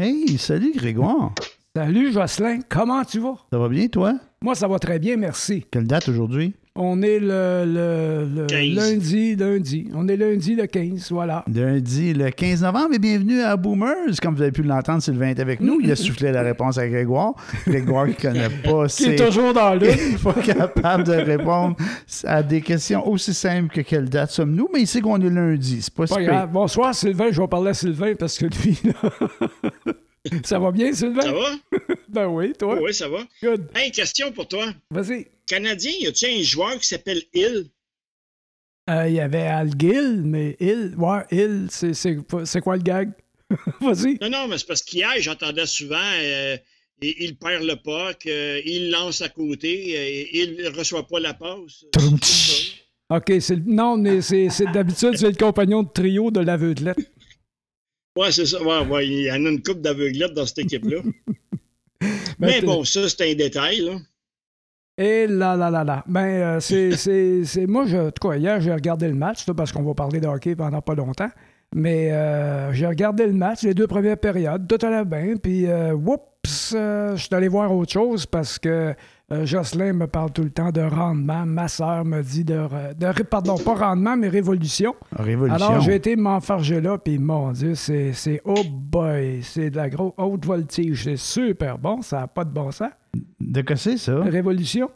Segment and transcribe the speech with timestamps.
[0.00, 1.34] Hey, salut Grégoire.
[1.74, 3.34] Salut Jocelyn, comment tu vas?
[3.52, 4.14] Ça va bien, toi?
[4.40, 5.66] Moi, ça va très bien, merci.
[5.72, 6.54] Quelle date aujourd'hui?
[6.80, 8.68] On est le, le- le 15.
[8.76, 9.88] lundi, lundi.
[9.94, 11.44] On est lundi le 15, voilà.
[11.52, 14.14] Lundi, le 15 novembre, et bienvenue à Boomers.
[14.22, 15.80] Comme vous avez pu l'entendre, Sylvain est avec nous.
[15.82, 17.34] Il a soufflé la réponse à Grégoire.
[17.66, 20.18] Grégoire qui connaît pas, Qui est c'est toujours dans l'une.
[20.22, 21.74] pas capable de répondre
[22.22, 25.82] à des questions aussi simples que quelle date sommes-nous, mais il sait qu'on est lundi.
[25.82, 26.50] C'est pas, Pas grave.
[26.52, 29.92] Bonsoir Sylvain, je vais parler à Sylvain parce que lui, là...
[30.44, 31.22] ça va bien Sylvain?
[31.22, 31.78] Ça va?
[32.08, 32.78] Ben oui, toi?
[32.80, 33.18] Oui, ça va.
[33.42, 33.66] Good.
[33.74, 34.66] Hey, question pour toi.
[34.92, 35.26] Vas-y.
[35.48, 37.66] Canadien, y a-tu un joueur qui s'appelle Hill?
[38.90, 43.12] Euh, Il y avait Al Gill, mais il, ouais, il, c'est- quoi le gag?
[43.80, 44.18] Vas-y.
[44.20, 46.56] Non, non, mais c'est parce qu'hier, j'entendais souvent, euh,
[47.00, 51.34] il, perd le puck, euh, il lance à côté, euh, il ne reçoit pas la
[51.34, 51.84] passe.
[53.10, 56.98] OK, c'est non, mais c'est d'habitude, c'est le compagnon de trio de l'aveuglette.
[58.16, 58.62] Ouais, c'est ça.
[58.62, 61.02] Ouais, ouais, il y en a une coupe d'aveuglettes dans cette équipe-là.
[62.38, 63.98] mais t'es- bon, ça, c'est un détail, là.
[64.98, 66.02] Et là, là, là, là.
[66.08, 69.46] Ben, euh, c'est, c'est, c'est- Moi, je, en tout cas, hier, j'ai regardé le match,
[69.46, 71.30] là, parce qu'on va parler de hockey pendant pas longtemps.
[71.74, 75.34] Mais euh, j'ai regardé le match, les deux premières périodes, tout allait bien.
[75.40, 76.22] Puis, euh, whoops,
[76.72, 78.94] je suis allé voir autre chose parce que
[79.44, 81.44] Jocelyn me parle tout le temps de rendement.
[81.44, 82.62] Ma sœur me dit de,
[82.98, 84.94] de Pardon, pas rendement, mais révolution.
[85.14, 85.54] Révolution.
[85.68, 89.90] Alors, j'ai été m'enfarger là, puis mon Dieu, c'est, c'est oh boy, c'est de la
[89.90, 91.04] grosse haute voltige.
[91.04, 92.88] C'est super bon, ça n'a pas de bon sens.
[93.48, 94.20] De quoi c'est ça?
[94.22, 94.90] Révolution?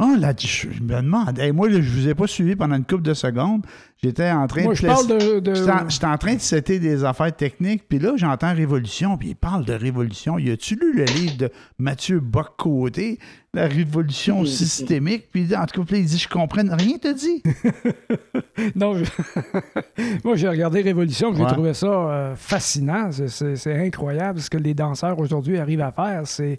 [0.00, 1.38] Oh, là, je me demande.
[1.38, 3.66] Hey, moi, là, je vous ai pas suivi pendant une couple de secondes.
[4.02, 4.78] J'étais en train Moi, de.
[4.78, 5.40] je parle de.
[5.40, 5.54] de-
[5.88, 9.66] J'étais en, train de setter des affaires techniques, puis là, j'entends Révolution, puis il parle
[9.66, 10.38] de Révolution.
[10.38, 13.18] Y a-tu lu le livre de Mathieu Bock-Côté,
[13.52, 15.28] La Révolution systémique?
[15.32, 17.42] Puis en tout cas, il dit Je comprends rien, t'as dit?
[18.76, 19.04] Non, je-
[20.24, 21.52] moi j'ai regardé Révolution, j'ai Ouais.
[21.52, 23.10] trouvé ça euh, fascinant.
[23.26, 26.22] C'est incroyable ce que les danseurs aujourd'hui arrivent à faire.
[26.26, 26.58] C'est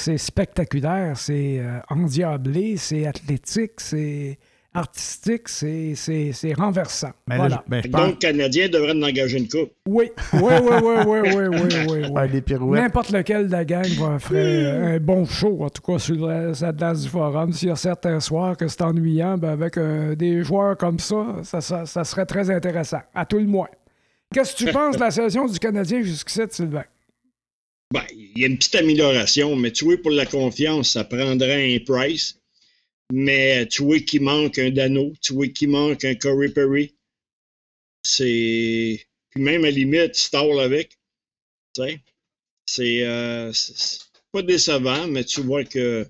[0.00, 4.38] c'est spectaculaire, c'est euh, endiablé, c'est athlétique, c'est
[4.72, 7.10] artistique, c'est renversant.
[7.28, 7.56] Mais voilà.
[7.56, 7.82] là, ben.
[7.82, 9.72] Donc, Canadien devrait engager une coupe.
[9.86, 12.78] Oui, oui, oui, oui, oui, oui, oui, oui.
[12.80, 16.52] N'importe lequel de la gang va faire un bon show, en tout cas sur la,
[16.52, 17.52] la du forum.
[17.52, 21.40] S'il y a certains soirs que c'est ennuyant, ben avec euh, des joueurs comme ça
[21.42, 23.68] ça, ça ça, serait très intéressant, à tout le moins.
[24.32, 26.84] Qu'est-ce que tu penses de la saison du Canadien jusqu'ici, Sylvain?
[27.92, 31.74] Ben, il y a une petite amélioration, mais tu vois, pour la confiance, ça prendrait
[31.74, 32.40] un Price.
[33.12, 36.52] Mais tu vois qu'il manque un Dano, tu vois qu'il manque un Corey.
[38.02, 39.06] C'est.
[39.30, 40.98] Puis même à la limite, Stall avec.
[41.74, 42.00] Tu sais.
[42.66, 43.52] C'est euh,
[44.30, 46.06] pas décevant, mais tu vois que,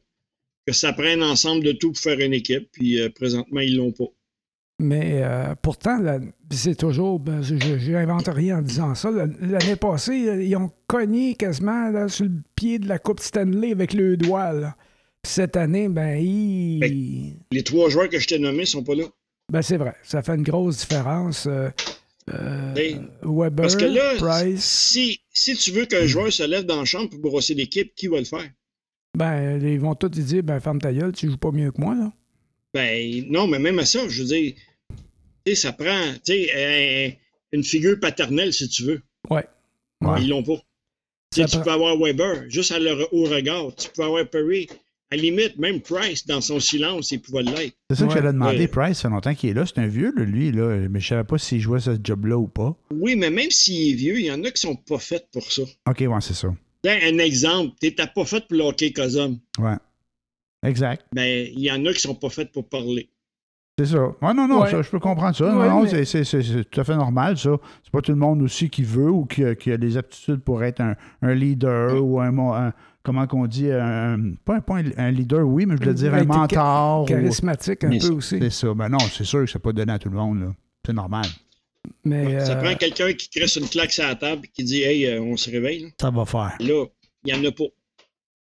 [0.66, 2.70] que ça prend un ensemble de tout pour faire une équipe.
[2.72, 4.12] Puis euh, présentement, ils l'ont pas.
[4.82, 5.98] Mais euh, pourtant,
[6.50, 7.20] c'est toujours.
[7.20, 9.10] ben, je n'invente rien en disant ça.
[9.10, 13.20] La- L'année passée, euh, ils ont cogné quasiment là, sur le pied de la Coupe
[13.20, 14.52] Stanley avec le doigt.
[14.52, 14.76] là.
[15.22, 17.36] Cette année, ben, ils.
[17.52, 19.04] Les trois joueurs que je t'ai nommés sont pas là.
[19.52, 19.94] Ben, c'est vrai.
[20.02, 21.46] Ça fait une grosse différence.
[21.46, 21.68] Euh,
[22.32, 24.64] euh, Hey, Weber, Parce que là, Price.
[24.64, 28.06] si, si tu veux qu'un joueur se lève dans la chambre pour brosser l'équipe, qui
[28.06, 28.48] va le faire?
[29.18, 31.94] Ben, ils vont tous dire ben, ferme ta gueule, tu joues pas mieux que moi,
[31.94, 32.12] là.
[32.72, 34.54] Ben, non, mais même à ça, je veux dire,
[35.54, 36.50] ça prend, tu sais,
[37.12, 37.12] un-
[37.56, 39.02] une figure paternelle, si tu veux.
[39.28, 39.44] Ouais.
[40.02, 40.22] Ouais.
[40.22, 40.54] Ils l'ont pas.
[41.34, 43.74] Tu prend- peux avoir Weber, juste à leur, au regard.
[43.76, 44.68] Tu peux avoir Perry.
[45.12, 47.74] À la limite, même Price, dans son silence, il pouvait l'être.
[47.90, 48.58] C'est ça que j'allais demander.
[48.58, 48.68] Ouais.
[48.68, 49.66] Price, ça fait longtemps qu'il est là.
[49.66, 50.76] C'est un vieux, lui, là.
[50.88, 52.76] Mais je savais pas s'il jouait ce job-là ou pas.
[52.92, 55.50] Oui, mais même s'il est vieux, il y en a qui sont pas faits pour
[55.50, 55.62] ça.
[55.88, 56.54] OK, ouais, c'est ça.
[56.86, 59.38] Un exemple, tu n'étais pas fait pour le hockey Cosum.
[59.58, 59.74] Ouais.
[60.64, 61.04] Exact.
[61.12, 63.08] Ben, il y en a qui sont pas faits pour parler.
[63.86, 64.08] C'est ça.
[64.20, 64.70] Ouais, non, non, Ouais.
[64.70, 65.44] ça, je peux comprendre ça.
[65.56, 67.50] Ouais, non, mais- c'est- c'est c'est- c'est tout à fait normal, ça.
[67.82, 70.40] C'est pas tout le monde aussi qui veut ou qui, a- qui a les aptitudes
[70.40, 74.90] pour être un, un leader ou un, comment qu'on dit, un, pas, un, pas un-
[74.98, 77.02] un leader, oui, mais je voulais dire un mentor.
[77.02, 78.38] ou- Charismatique un Mais peu aussi.
[78.38, 78.74] C'est ça.
[78.74, 80.46] Ben non, c'est sûr que c'est pas donné à tout le monde, là.
[80.84, 81.24] C'est normal.
[82.04, 84.82] Mais Ça euh, prend quelqu'un qui crée une claque sur la table et qui dit
[84.82, 85.84] Hey, euh, on se réveille.
[85.84, 86.52] Là, Ça va faire.
[86.60, 86.84] Là,
[87.24, 87.64] il n'y en a pas.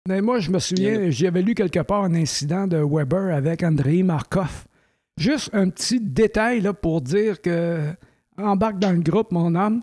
[0.07, 4.03] mais moi, je me souviens, j'avais lu quelque part un incident de Weber avec Andrei
[4.03, 4.65] Markov.
[5.17, 7.79] Juste un petit détail là, pour dire que
[8.37, 9.81] embarque dans le groupe, mon homme.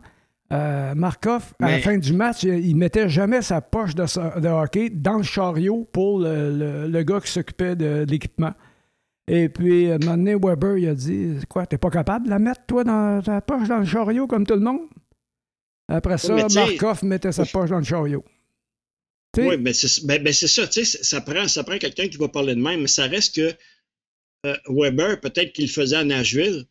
[0.52, 5.16] Euh, Markov, à la fin du match, il, mettait jamais sa poche de, hockey dans
[5.16, 8.52] le chariot pour le, le- le gars qui s'occupait de, l'équipement.
[9.26, 12.30] Et puis, à un moment donné, Weber, il a dit Quoi, t'es pas capable de
[12.30, 14.82] la mettre, toi, dans ta poche dans le chariot comme tout le monde?
[15.88, 18.24] Après ça, sais- Markov mettait sa poche dans le chariot.
[19.36, 22.18] Oui, mais c'est ben, ben, c'est ça, tu sais, ça prend, ça prend quelqu'un qui
[22.18, 23.50] va parler de même, mais ça reste que
[24.44, 26.64] euh, Weber, peut-être qu'il le faisait à Nashville,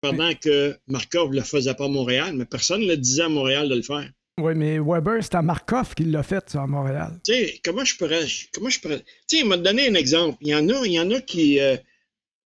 [0.00, 3.28] pendant que Markov ne le faisait pas à Montréal, mais personne ne le disait à
[3.28, 4.10] Montréal de le faire.
[4.40, 7.20] Oui, mais Weber, c'est à Markov qui l'a fait, ça, à Montréal.
[7.24, 8.24] Tu sais, comment je pourrais.
[8.54, 9.00] Comment je pourrais.
[9.00, 10.38] Tu sais, il m'a donné un exemple.
[10.40, 11.60] Il y en a, il y en a qui.
[11.60, 11.76] Euh,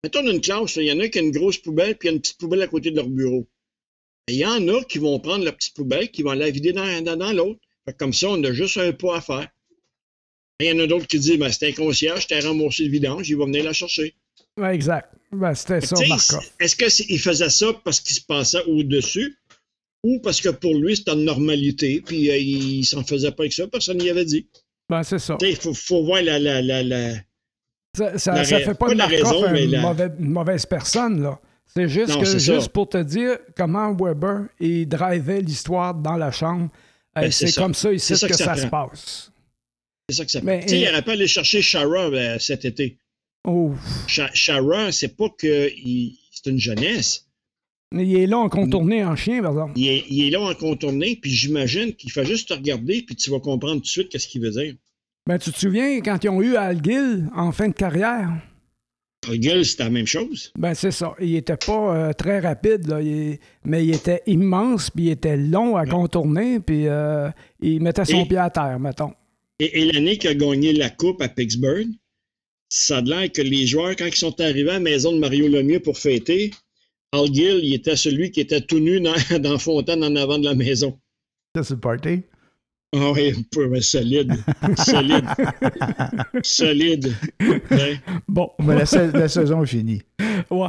[0.03, 2.15] mettons une classe, il y en a qui ont une grosse poubelle, puis il y
[2.15, 3.47] a une petite poubelle à côté de leur bureau.
[4.29, 7.05] Il y en a qui vont prendre la petite poubelle, qui vont la vider dans,
[7.05, 7.61] dans, dans l'autre.
[7.99, 9.49] Comme ça, on a juste un pas à faire.
[10.61, 13.29] Il y en a d'autres qui disent ben, c'est un concierge, t'as remboursé le vidange,
[13.29, 14.15] il va venir la chercher.
[14.63, 15.09] Exact.
[15.33, 16.41] Ben, C'était ça, Markov.
[16.61, 19.39] Est-ce qu'il faisait ça parce qu'il se passait au-dessus
[20.05, 23.53] ou parce que pour lui, c'était une normalité, puis euh, il s'en faisait pas avec
[23.53, 24.47] ça, personne n'y avait dit.
[24.89, 25.39] Ben, c'est ça.
[25.41, 26.39] Il faut, faut, voir la.
[26.39, 27.15] la, la, la
[27.97, 31.23] ça, ça, la, ça fait pas, pas de Markov raison, une, mauvaise, une, mauvaise, personne,
[31.23, 31.39] là.
[31.75, 36.31] C'est juste, non, que, juste pour te dire comment Weber il drivait l'histoire dans la
[36.31, 36.69] chambre.
[37.15, 39.33] Ben, c'est comme ça ici que, que, ça, se passe.
[40.09, 40.65] C'est ça que ça fait.
[40.71, 42.99] Il aurait pas aller chercher Shara euh, cet été.
[43.45, 43.73] Oh.
[44.07, 45.69] Shara, c'est pas que
[46.31, 47.27] c'est une jeunesse.
[47.95, 49.73] Il est là en contourné en chien, par exemple.
[49.77, 53.17] Il est, il est là en contourné, puis j'imagine qu'il fait juste te regarder, puis
[53.17, 54.75] tu vas comprendre tout de suite qu'est-ce qu'il veut dire.
[55.27, 58.31] Ben, tu te souviens quand ils ont eu Al Gill en fin de carrière?
[59.29, 60.53] Al Gill, c'était la même chose.
[60.57, 61.15] Ben, c'est ça.
[61.21, 63.01] Il était pas euh, très rapide, là.
[63.03, 67.29] Il, mais il était immense, puis il était long à contourner, puis euh,
[67.61, 69.13] il mettait son et, pied à terre, mettons.
[69.59, 71.89] Et, et l'année qu'il a gagné la Coupe à Pittsburgh,
[72.73, 75.47] ça a l'air que les joueurs, quand ils sont arrivés à la maison de Mario
[75.47, 76.53] Lemieux pour fêter,
[77.13, 80.45] Al Gill, il était celui qui était tout nu dans, dans Fontaine en avant de
[80.45, 80.99] la maison.
[81.55, 82.23] Ça, c'est le party?
[82.95, 84.33] Ah oh, oui, peu, solide.
[84.79, 85.27] solide.
[86.43, 87.13] solide.
[87.41, 88.01] Ouais.
[88.27, 88.51] Bon.
[88.59, 90.01] Mais la, la, saison est finie.
[90.51, 90.69] Ouais.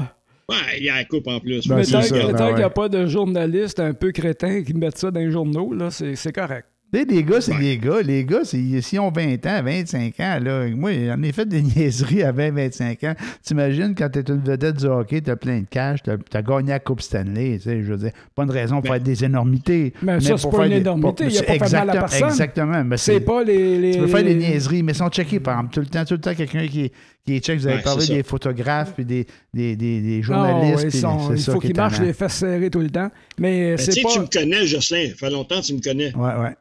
[0.50, 1.66] Ouais, il y a la coupe en plus.
[1.68, 4.98] Ben, mais tant qu'il ben, n'y a pas de journalistes un peu crétins qui mettent
[4.98, 6.68] ça dans les journaux, là, c'est correct.
[6.94, 8.02] Sais, les gars, c'est des gars.
[8.04, 12.22] Les gars, s'ils ont 20 ans, 25 ans, là, moi, j'en ai fait des niaiseries
[12.22, 13.16] à 20, 25 ans.
[13.42, 16.80] T'imagines quand t'es une vedette du hockey, t'as plein de cash, t'as as gagné la
[16.80, 19.92] Coupe Stanley, tu sais, je veux dire, pas une raison pour faire des énormités.
[20.04, 22.30] Mais, mais ça, c'est pas une énormité, il n'y a pas fait mal à personne.
[22.30, 22.84] Exactement.
[22.98, 25.74] C'est pas les, les, Tu peux faire des niaiseries, mais ils sont checkés, par exemple,
[25.74, 26.92] tout le temps, tout le temps, quelqu'un qui,
[27.26, 27.58] qui est check.
[27.58, 30.84] Vous avez ouais, parlé des photographes puis des, des, des, des journalistes.
[30.84, 33.10] Non, ils sont, il faut qu'ils marchent les fesses serrées tout le temps.
[33.40, 34.10] Mais, c'est pas...
[34.10, 35.10] Tu me connais, Jocelyn.
[35.10, 36.14] Ça fait longtemps que tu me connais.
[36.16, 36.56] Ouais, ouais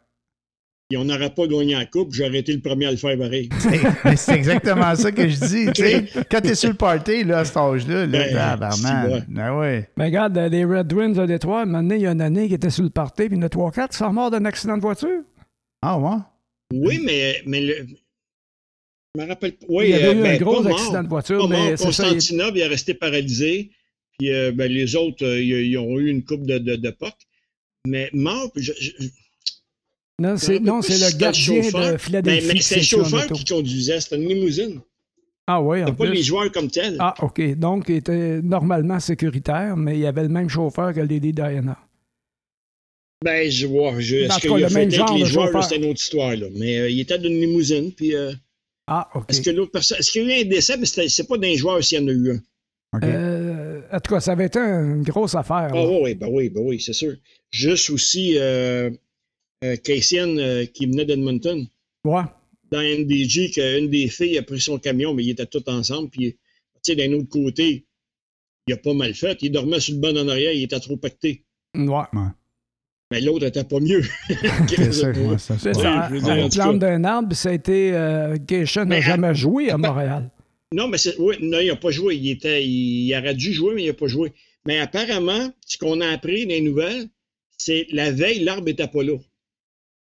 [0.93, 3.49] et on n'aurait pas gagné la coupe, j'aurais été le premier à le faire pareil.
[4.17, 6.11] c'est exactement ça que je dis.
[6.31, 9.89] Quand tu es sur le party là, à cet âge-là, là, ben, ben, ben, ouais.
[9.97, 12.69] Mais regarde, les Red Wings à Détroit, maintenant, il y a une année qui était
[12.69, 15.23] sur le party, puis a 3-4 qui sont morts d'un accident de voiture.
[15.81, 16.19] Ah, ouais?
[16.75, 17.87] Oui, mais, mais le...
[19.15, 19.67] je me rappelle pas.
[19.71, 21.49] Oui, il y avait euh, eu ben, un gros accident mort, de voiture.
[21.49, 21.79] Mais mort.
[21.79, 22.59] Constantinople, il...
[22.59, 23.71] il est resté paralysé.
[24.19, 27.15] Puis euh, ben, les autres, euh, ils ont eu une coupe de, de, de POC.
[27.87, 28.91] Mais mort, je, je,
[30.19, 32.47] non, c'est, non, c'est le gardien de Philadelphie.
[32.47, 34.81] Mais, mais c'est le chauffeur qui conduisait, c'était une limousine.
[35.47, 36.97] Ah oui, C'était pas les joueurs comme tels.
[37.01, 37.41] Ah, OK.
[37.57, 41.79] Donc, il était normalement sécuritaire, mais il y avait le même chauffeur que Lady Diana.
[43.25, 43.99] Ben, je vois.
[43.99, 46.37] Je, est-ce qu'il a fait avec les joueurs, c'est une autre histoire.
[46.37, 46.47] Là.
[46.55, 48.15] Mais euh, il était d'une limousine, puis...
[48.15, 48.33] Euh,
[48.87, 49.25] ah, OK.
[49.29, 50.77] Est-ce, que l'autre personne, est-ce qu'il y a eu un décès?
[50.77, 52.41] Mais c'est, c'est pas d'un joueur s'il y en a eu un.
[52.95, 53.07] Okay.
[53.11, 55.71] Euh, en tout cas, ça avait été une grosse affaire.
[55.73, 57.15] Ah oui, ben oui, ben oui, c'est sûr.
[57.51, 58.37] Juste aussi...
[59.63, 61.67] Euh, euh, Cassian euh, qui venait d'Edmonton.
[62.05, 62.23] Ouais.
[62.71, 66.09] Dans NDG, qu'une des filles a pris son camion, mais ils étaient tous ensemble.
[66.11, 66.39] Puis, tu
[66.83, 67.85] sais, d'un autre côté,
[68.67, 69.39] il a pas mal fait.
[69.43, 71.45] Il dormait sur le banc en arrière, il était trop pacté.
[71.75, 71.85] Ouais.
[71.87, 72.29] ouais.
[73.11, 74.03] Mais l'autre était pas mieux.
[74.69, 76.09] c'est ça, ouais, ça, c'est ça.
[76.11, 77.93] On plante d'un arbre, ça a été.
[77.93, 78.39] Euh,
[78.87, 80.31] n'a jamais joué à Montréal.
[80.73, 82.17] Non, mais c'est, oui, non, il n'a pas joué.
[82.17, 84.33] Il, était, il, il, aurait dû jouer, mais il n'a pas joué.
[84.65, 87.09] Mais apparemment, ce qu'on a appris dans les nouvelles,
[87.59, 89.19] c'est la veille, l'arbre n'était pas là.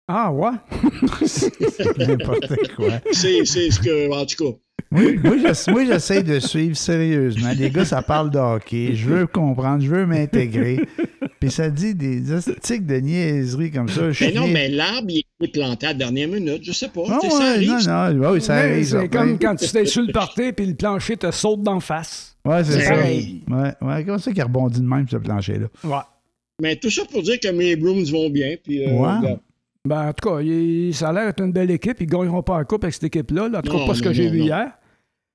[0.07, 0.51] Ah, ouais?
[1.98, 3.00] N'importe quoi.
[3.12, 4.57] C'est, c'est ce que, en tout cas.
[4.91, 7.51] Oui, moi, j'essaie de suivre sérieusement.
[7.57, 8.91] Les gars, ça parle de hockey.
[8.93, 10.79] Je veux comprendre, je veux m'intégrer.
[11.39, 14.10] Puis ça dit des articles de niaiseries comme ça.
[14.22, 16.63] Mais non, mais l'arbre, il est planté à la dernière minute.
[16.63, 17.01] Je sais pas.
[17.05, 17.69] Oh, ouais, ça arrive.
[17.69, 18.86] Non, non, oui, ça arrive.
[18.86, 22.38] C'est comme quand tu t'es sur le party puis le plancher te saute d'en face.
[22.45, 22.95] Ouais, c'est, c'est ça.
[22.95, 24.03] Ouais, ouais.
[24.05, 25.67] Comment ça qu'il rebondit de même, ce plancher-là?
[25.83, 26.03] Ouais.
[26.62, 28.55] Mais tout ça pour dire que mes Brooms vont bien.
[28.63, 29.38] Puis, euh, ouais.
[29.85, 31.97] Ben, en tout cas, il, ça a l'air d'être une belle équipe.
[31.99, 33.49] Ils ne gagneront pas la coupe avec cette équipe-là.
[33.53, 34.71] En tout cas, pas ce que j'ai vu hier.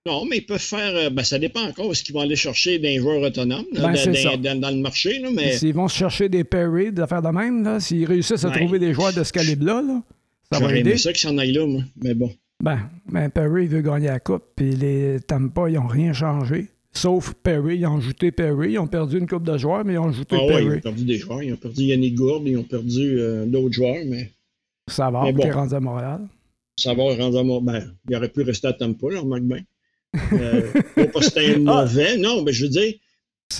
[0.06, 0.96] Non, mais ils peuvent faire.
[0.96, 4.12] Euh, ben, ça dépend encore ce qu'ils vont aller chercher d'un joueur autonome là, ben,
[4.12, 5.18] dans, dans, dans, le marché.
[5.18, 5.52] Là, mais...
[5.52, 8.94] S'ils vont se chercher des Perry, des affaires de même, s'ils réussissent à trouver des
[8.94, 10.02] joueurs de ce calibre-là, là,
[10.50, 10.96] ça va aider.
[10.96, 11.82] ça qu'ils s'en aillent là, moi.
[12.02, 12.30] Mais bon.
[12.62, 16.68] Ben, ben Perry veut gagner la coupe, puis les Tampa, ils n'ont rien changé.
[16.92, 18.72] Sauf Perry, ils ont ajouté Perry.
[18.72, 20.64] Ils ont perdu une coupe de joueurs, mais ils ont ajouté ah, Perry.
[20.68, 21.42] Ouais, ils ont perdu des joueurs.
[21.42, 24.30] Ils ont perdu Yannick Gourde, ils ont perdu euh, d'autres joueurs, mais.
[24.88, 26.28] Ça va, bon, qui est rendu à Montréal.
[26.78, 27.84] Ça va, rendu à Montréal.
[27.84, 29.62] Ben, il aurait pu rester à Tampa, là, remarque bien.
[30.32, 32.16] Euh, pas parce que c'était un mauvais.
[32.16, 32.94] Non, mais je veux dire,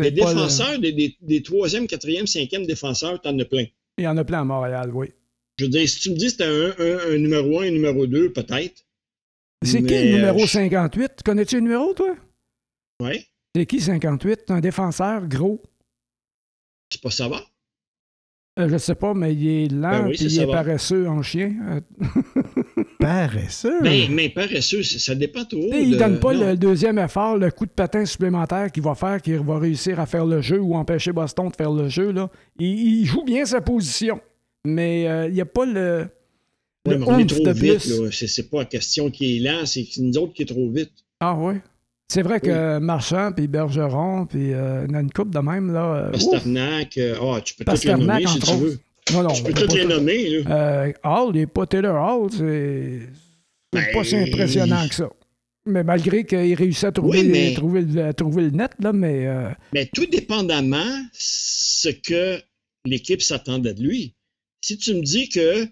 [0.01, 0.79] les défenseurs, le...
[0.79, 3.67] des, des, des 3e, 4e, 5e défenseurs, t'en as plein.
[3.99, 5.09] Il y en a plein à Montréal, oui.
[5.59, 7.69] Je veux dire, si tu me dis que c'était un, un, un numéro 1 et
[7.69, 8.83] un numéro 2, peut-être.
[9.63, 11.23] C'est qui le numéro euh, 58?
[11.25, 12.15] Connais-tu le numéro, toi?
[13.03, 13.27] Ouais.
[13.55, 14.51] C'est qui 58?
[14.51, 15.61] Un défenseur gros.
[16.91, 17.45] C'est pas ça va.
[18.59, 20.53] Euh, je sais pas, mais il est lent Ben oui, puis c'est il est va.
[20.53, 21.53] paresseux en chien.
[21.71, 21.81] Euh,
[22.99, 23.81] Paresseux?
[23.83, 25.61] Mais, mais paresseux, ça dépend trop.
[25.61, 26.47] tu sais, il de- donne pas non.
[26.49, 30.07] le deuxième effort, le coup de patin supplémentaire qu'il va faire, qu'il va réussir à
[30.07, 32.11] faire le jeu ou empêcher Boston de faire le jeu.
[32.11, 32.29] Là.
[32.59, 32.67] Il,
[33.00, 34.21] il joue bien sa position,
[34.65, 36.07] mais euh, il n'y a pas le,
[36.87, 37.81] Ouais, mais on est trop de vite.
[38.12, 40.93] C'est, c'est pas la question qui est lent, c'est nous autres qui est trop vite.
[41.21, 41.55] Ah oui.
[42.11, 45.73] C'est vrai que Marchand, puis Bergeron, puis euh, a une coupe de même.
[45.75, 46.07] là.
[46.07, 46.11] euh.
[46.12, 48.79] Pasternak, euh, ah, tu peux tous les nommer si tu veux.
[49.12, 50.29] Non, non, Tu peux pas les tout- nommer.
[50.31, 50.50] Là.
[50.87, 53.00] Euh, Hall, il n'est pas Taylor Hall, c'est
[53.75, 55.11] c'est pas si Ben, impressionnant que ça.
[55.67, 58.93] Mais malgré qu'il réussit à trouver, Oui, mais- trouver, le, à trouver le net, là,
[58.95, 62.38] mais euh, Mais tout dépendamment ce que
[62.87, 64.15] l'équipe s'attendait de lui.
[64.62, 65.67] Si tu me dis que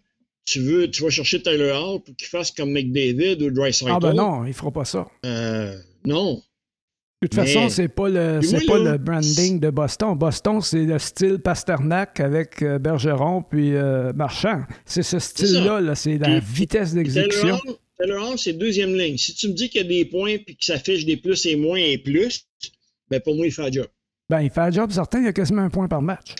[0.44, 3.98] tu veux, tu vas chercher Tyler Hall pour qu'il fasse comme McDavid ou Dreisaitl, ah
[4.00, 5.06] ben non, il fera pas ça.
[5.24, 5.74] euh,
[6.06, 6.42] non.
[7.22, 10.14] De toute Mais- façon, c'est pas le c'est pas là, le branding de Boston.
[10.18, 14.64] Boston, c'est le style Pasternak avec euh, Bergeron puis euh, Marchand.
[14.84, 17.58] C'est ce style-là, là, c'est la Puis- vitesse d'exécution.
[17.98, 19.16] Taylor Hall, c'est deuxième ligne.
[19.16, 21.56] Si tu me dis qu'il y a des points puis qu'il s'affiche des plus et
[21.56, 22.46] moins et plus,
[23.10, 23.86] ben pour moi, il fait le job.
[24.28, 26.34] Ben, il fait un job certain, il y a quasiment un point par match.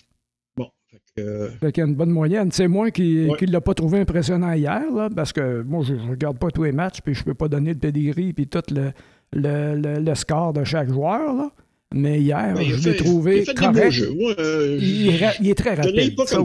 [0.59, 0.69] Bon.
[0.91, 2.53] Fait que, euh, Fait qu'il y a une bonne moyenne.
[2.53, 3.39] C'est moi qui Ouais.
[3.47, 6.65] ne l'a pas trouvé impressionnant hier, là, parce que moi, je ne regarde pas tous
[6.65, 8.93] les matchs, puis je peux pas donner le pedigree puis tout le,
[9.33, 11.35] le, le- le score de chaque joueur.
[11.35, 11.51] Là.
[11.95, 14.01] Mais hier, je l'ai trouvé il correct.
[14.39, 15.07] euh, Il,
[15.41, 16.15] il est très rapide.
[16.27, 16.43] ça.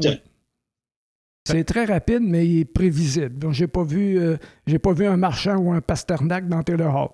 [1.48, 3.38] C'est très rapide, mais il est prévisible.
[3.40, 6.96] Donc, j'ai pas vu, euh, j'ai pas vu un marchand ou un Pasternak dans Taylor
[6.96, 7.10] Hall.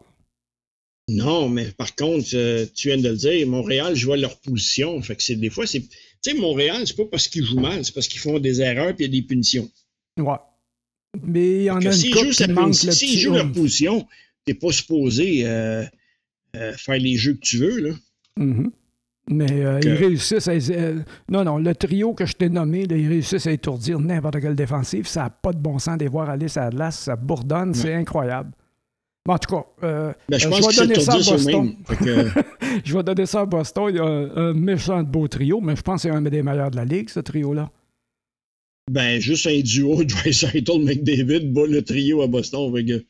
[1.09, 5.01] Non, mais par contre, euh, tu viens de le dire, Montréal, je vois leur position.
[5.01, 5.79] Fait que c'est des fois, c'est.
[5.79, 5.87] Tu
[6.21, 9.05] sais, Montréal, c'est pas parce qu'ils jouent mal, c'est parce qu'ils font des erreurs puis
[9.05, 9.69] il y a des punitions.
[10.19, 10.35] Ouais.
[11.23, 14.05] Mais il y en a une S'ils jouent, petit leur position,
[14.47, 15.83] t'es pas supposé euh,
[16.55, 17.93] euh, faire les jeux que tu veux, là.
[18.37, 18.71] Mhm.
[19.29, 20.53] Mais euh, Que- ils réussissent à.
[21.29, 24.55] non, non, le trio que je t'ai nommé, là, ils réussissent à étourdir n'importe quelle
[24.55, 25.05] défensive.
[25.05, 26.99] Ça n'a pas de bon sens de les voir aller la glace.
[26.99, 28.51] Ça bourdonne, c'est incroyable.
[29.27, 31.75] En tout cas, euh, Ben, je euh, vais donner ça à Boston.
[31.99, 32.29] que,
[32.85, 33.87] Je vais donner ça à Boston.
[33.89, 36.21] Il y a un, un méchant de beau trio, mais je pense que c'est un
[36.21, 37.69] des meilleurs de la ligue, ce trio-là.
[38.89, 42.73] ben, juste un duo, Dreisaitl, McDavid, bat le trio à Boston.
[42.73, 43.03] Fait que,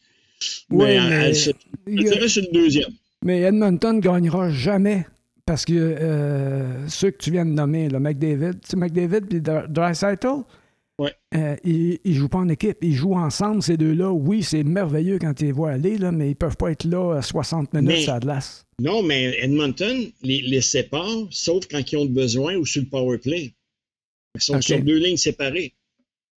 [0.69, 2.89] Ouais, mais, mais- elle se- a- sur le deuxième.
[3.25, 5.05] Mais Edmonton ne gagnera jamais
[5.45, 9.39] parce que euh, ceux que tu viens de nommer, là, McDavid, tu sais, McDavid et
[9.69, 10.43] Dreisaitl,
[10.99, 11.13] Ouais.
[11.35, 12.77] euh, ils ne jouent pas en équipe.
[12.81, 14.11] Ils jouent ensemble, ces deux-là.
[14.11, 17.15] Oui, c'est merveilleux quand tu les vois aller, là, mais ils peuvent pas être là
[17.17, 18.65] à 60 minutes Mais- la glace.
[18.79, 23.17] Non, mais Edmonton les, les sépare, sauf quand ils ont besoin ou sur le power
[23.17, 23.53] play.
[24.35, 25.73] Ils sont sur deux lignes séparées.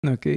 [0.07, 0.29] OK.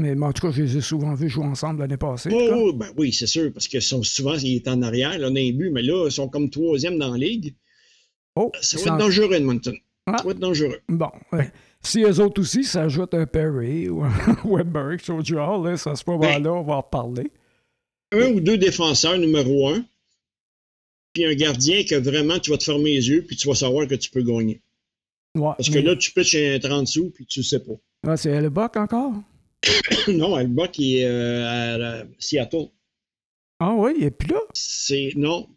[0.00, 2.30] Mais en tout cas, je les ai souvent vus jouer ensemble l'année passée.
[2.30, 2.36] cas.
[2.54, 5.36] Oh, ben oui, c'est sûr, parce que sont, souvent, ils étaient en arrière, là, on
[5.36, 7.54] a un but, mais là, ils sont comme troisième dans la ligue.
[8.36, 9.74] Oh, Ça va être dangereux, Edmonton.
[10.06, 10.18] Ah.
[10.18, 10.80] Ça va être dangereux.
[10.88, 11.50] Bon, ouais.
[11.82, 15.96] si eux autres aussi s'ajoutent un Perry ou un sont du genre, là, ça, à
[15.96, 17.30] ce moment-là, on va en reparler.
[18.12, 19.84] Un ou deux défenseurs numéro un,
[21.12, 23.86] puis un gardien que vraiment, tu vas te fermer les yeux, puis tu vas savoir
[23.86, 24.60] que tu peux gagner.
[25.36, 27.74] Ouais, Parce que mais- là, tu pitches un 30 sous, puis tu sais pas.
[28.06, 29.12] Ah, c'est le Buck encore?
[30.08, 30.36] non,
[30.68, 32.66] qui est euh, à, Seattle.
[33.58, 34.40] Ah oui, il est plus là?
[34.54, 35.12] C'est.
[35.16, 35.48] Non.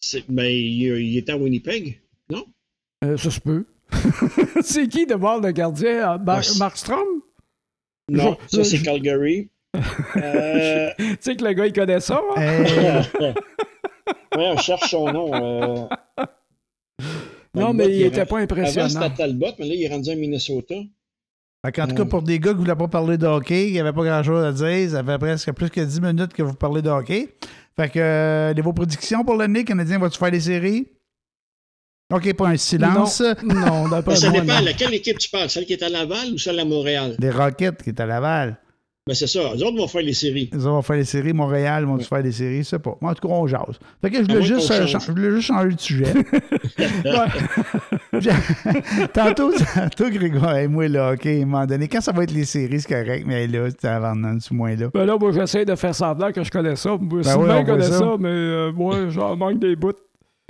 [0.00, 2.00] C'est, ben, il, il était à Winnipeg.
[2.28, 2.44] Non?
[3.04, 3.64] Euh, ça se peut.
[4.62, 6.18] c'est qui de bord le gardien?
[6.18, 7.06] Mar- Ah, c'est- Markstrom?
[8.10, 9.48] Non, Je- ça, je- c'est Calgary.
[10.16, 13.02] Euh, Tu sais que le gars, il connaît ça, hein?
[14.36, 15.32] Ouais, on cherche son nom.
[15.34, 15.86] euh.
[17.54, 18.88] Non, Talbot, mais il est était rendu- pas Avant, impressionnant.
[18.88, 20.74] c'était Talbot, mais là, il est rendu à Minnesota.
[21.64, 22.06] Fait qu'en tout cas, Euh.
[22.06, 24.52] pour des gars qui ne voulaient pas parler de hockey, qui n'avaient pas grand-chose à
[24.52, 27.36] dire, ça fait presque plus que 10 minutes que vous parlez de hockey.
[27.76, 30.88] Fait que, euh, les vos prédictions pour l'année, Canadien, va-tu faire des séries?
[32.12, 33.22] OK, pas un silence.
[33.44, 34.64] Non, non Ben, ça moi, dépend, non.
[34.64, 35.48] laquelle équipe tu parles?
[35.48, 37.16] Celle qui est à Laval ou celle à Montréal?
[37.18, 38.58] Les Rockets qui est à Laval.
[39.04, 39.40] Ben, c'est ça.
[39.56, 40.48] Les autres vont faire les séries.
[40.52, 41.32] Ils vont faire des séries.
[41.32, 42.58] Montréal vont-tu faire des séries?
[42.58, 42.96] Je sais pas.
[43.00, 43.80] Moi, en tout cas, on jase.
[44.00, 46.04] Fait que je voulais moins juste, euh, je voulais juste changer de sujet.
[49.12, 52.32] tantôt, tantôt, Grégoire, et moi, là, OK, à un moment donné, quand ça va être
[52.32, 54.88] les séries, c'est correct, mais là, c'est avant dans ce moins-là.
[54.94, 56.90] Ben là, moi, j'essaie de faire semblant que je connais ça.
[56.90, 57.98] Moi, Ben Sylvain oui, connaît ça.
[57.98, 59.92] ça, mais euh, moi, j'en manque des bouts.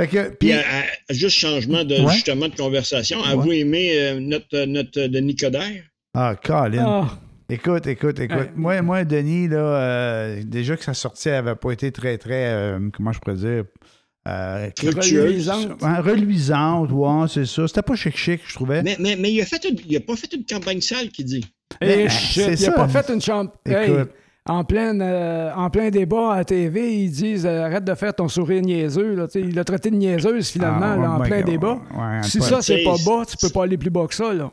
[0.01, 2.13] Fait que, Puis, puis, à- à- juste changement de, Ouais.
[2.15, 3.23] justement de conversation.
[3.25, 5.85] Avez-vous aimé euh, notre, notre euh, Denis Coderre?
[6.15, 6.85] ah, Colin.
[6.87, 7.19] Ah,
[7.53, 8.37] Écoute, écoute, écoute.
[8.39, 8.51] Ouais.
[8.57, 12.79] Moi, moi, Denis, là, euh, déjà que sa sortie n'avait pas été très, très, euh,
[12.97, 13.65] comment je pourrais dire,
[14.27, 15.83] euh, reluisante.
[15.83, 17.67] Ouais, reluisante, ouais, c'est ça.
[17.69, 18.83] C'était pas chic-chic, je trouvais.
[18.83, 21.25] Mais, mais, mais il a fait une- il a pas fait une campagne sale, qui
[21.25, 21.45] dit.
[21.81, 22.73] Et Mais, shit, c'est il a ça.
[22.73, 23.53] pas fait une chambre.
[23.67, 24.11] Hey, Écoute.
[24.47, 28.15] en, plein, euh, en plein débat à la TV, ils disent euh, arrête de faire
[28.15, 29.15] ton sourire niaiseux.
[29.15, 29.27] Là.
[29.35, 31.81] Il l'a traité de niaiseuse finalement Ah, là, en plein débat.
[31.95, 34.33] ouais, si ça, c'est pas bas, tu peux pas aller plus bas que ça.
[34.33, 34.51] Là.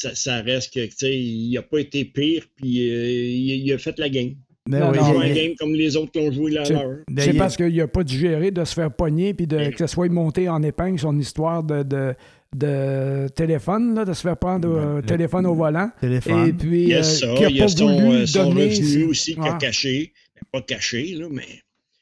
[0.00, 3.72] Ça, ça reste que, tu sais, il n'a pas été pire, puis euh, il, il
[3.72, 4.34] a fait la game.
[4.68, 6.68] Ben Non, oui, Il a joué la game comme les autres qui ont joué la
[6.68, 6.98] leur.
[7.10, 9.86] ben, C'est parce qu'il n'a pas digéré de se faire pogner puis de, que ça
[9.86, 12.14] soit monté en épingle son histoire de, de,
[12.54, 15.90] de téléphone, là, de se faire prendre le- téléphone au volant.
[16.00, 16.48] téléphone.
[16.48, 19.04] Et puis, Il y a euh, ça, a il y a son, euh, son revenu
[19.04, 20.12] aussi qu'il a caché.
[20.52, 21.42] Pas caché, là, mais.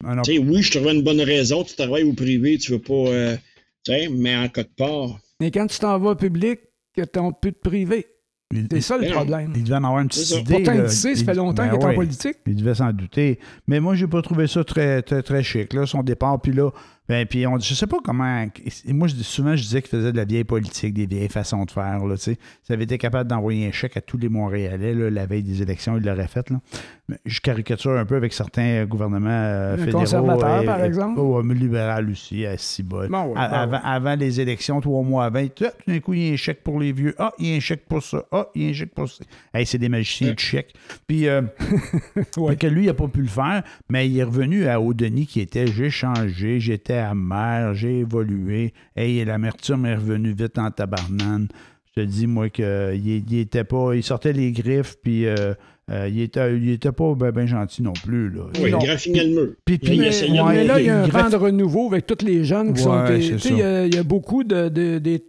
[0.04, 1.64] Ah, non, Tu sais, oui, je trouvais une bonne raison.
[1.64, 2.92] Tu travailles au privé, tu veux pas.
[2.94, 3.36] euh,
[3.84, 5.18] tu sais, mais en cas de part.
[5.40, 6.60] Mais quand tu t'en vas au public,
[6.96, 8.06] que plus de privé.
[8.52, 9.52] il- C'est ça le problème.
[9.56, 10.54] Il devait en avoir une petite idée.
[10.54, 12.36] Pourtant, il sait, ça Il- fait longtemps ben qu'il est en politique.
[12.46, 13.38] Il devait s'en douter.
[13.66, 16.40] Mais moi, j'ai pas trouvé ça très, très, très chic, là, son départ.
[16.40, 16.70] Puis là,
[17.08, 18.46] ben, puis on, je sais pas comment.
[18.88, 21.70] Moi, je, souvent, je disais qu'il faisait de la vieille politique, des vieilles façons de
[21.70, 22.04] faire.
[22.04, 22.38] Là, tu sais.
[22.64, 25.62] S'il avait été capable d'envoyer un chèque à tous les Montréalais là, la veille des
[25.62, 26.50] élections, il l'aurait fait.
[26.50, 26.60] Là.
[27.08, 30.00] Mais je caricature un peu avec certains gouvernements euh, fédéraux.
[30.00, 31.20] conservateur, et- par et- exemple?
[31.20, 33.08] Un libéral aussi, à Cibol.
[33.08, 33.78] Bon, ouais, À- bon, avant, ouais.
[33.84, 36.62] avant les élections, trois mois avant, tout tout d'un coup, il y a un chèque
[36.64, 37.14] pour les vieux.
[37.18, 38.24] Ah, il y a un chèque pour ça.
[38.32, 39.22] Ah, il y a un chèque pour ça.
[39.54, 40.74] Hey, c'est des magiciens de chèques.
[41.06, 41.42] Puis, euh,
[42.58, 45.40] que lui, il n'a pas pu le faire, mais il est revenu à Denis qui
[45.40, 48.72] était j'ai changé, j'étais amer, j'ai évolué.
[48.94, 51.48] Hey, l'amertume est revenue vite en tabarnane.
[51.96, 52.64] Je te dis, moi, qu'il
[53.04, 53.94] il était pas.
[53.94, 55.54] Il sortait les griffes, puis euh,
[55.90, 58.28] euh, il, était, il était pas bien gentil non plus.
[58.30, 58.42] Là.
[58.60, 58.78] Oui, Non.
[58.80, 59.48] il graffinait le mur.
[59.64, 61.86] Puis- puis- il Mais, essayait de ouais, mais là, il y a un de renouveau
[61.88, 62.90] avec tous les jeunes qui sont.
[62.90, 63.18] Ouais.
[63.20, 65.20] Il y, a- il y a beaucoup de, de- de-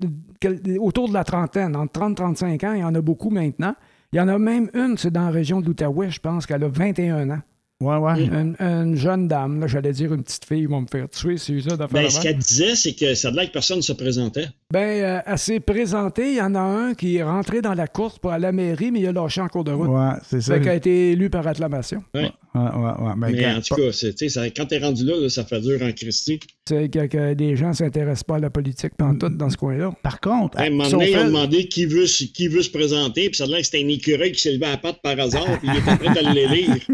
[0.41, 3.29] de- autour de la trentaine, entre 30 et 35 ans, il y en a beaucoup
[3.29, 3.75] maintenant.
[4.13, 6.63] Il y en a même une, c'est dans la région de l'Outaouais, je pense, qu'elle
[6.63, 7.41] a 21 ans.
[7.79, 8.23] Ouais, ouais.
[8.25, 11.37] Une, une jeune dame, là, j'allais dire une petite fille, ils vont me faire tuer,
[11.37, 13.81] c'est ça d'affaire Ben, ce qu'elle disait, c'est que ça a l'air que personne ne
[13.83, 14.47] se présentait.
[14.73, 16.31] Ben, euh, elle s'est présentée.
[16.31, 18.51] Il y en a un qui est rentré dans la course pour aller à la
[18.51, 19.87] mairie, mais il a lâché en cours de route.
[19.87, 20.55] Ouais, c'est ça.
[20.55, 22.03] Fait qu'elle a été élue par acclamation.
[22.13, 23.13] Ouais, ouais, ouais.
[23.15, 25.29] Ben, Mais quand- en tout cas, c'est- tu sais, ça- quand t'es rendu là, là,
[25.29, 26.41] ça fait dur en Christie.
[26.67, 29.93] C'est que, que des gens ne s'intéressent pas à la politique tout dans ce coin-là.
[30.03, 32.69] Par contre, À un moment donné, ils ont demandé qui veut, se- qui veut se
[32.69, 35.01] présenter, puis ça a l'air que c'était un écureuil qui s'est levé à la patte
[35.01, 36.75] par hasard, puis il était prêt à le lire.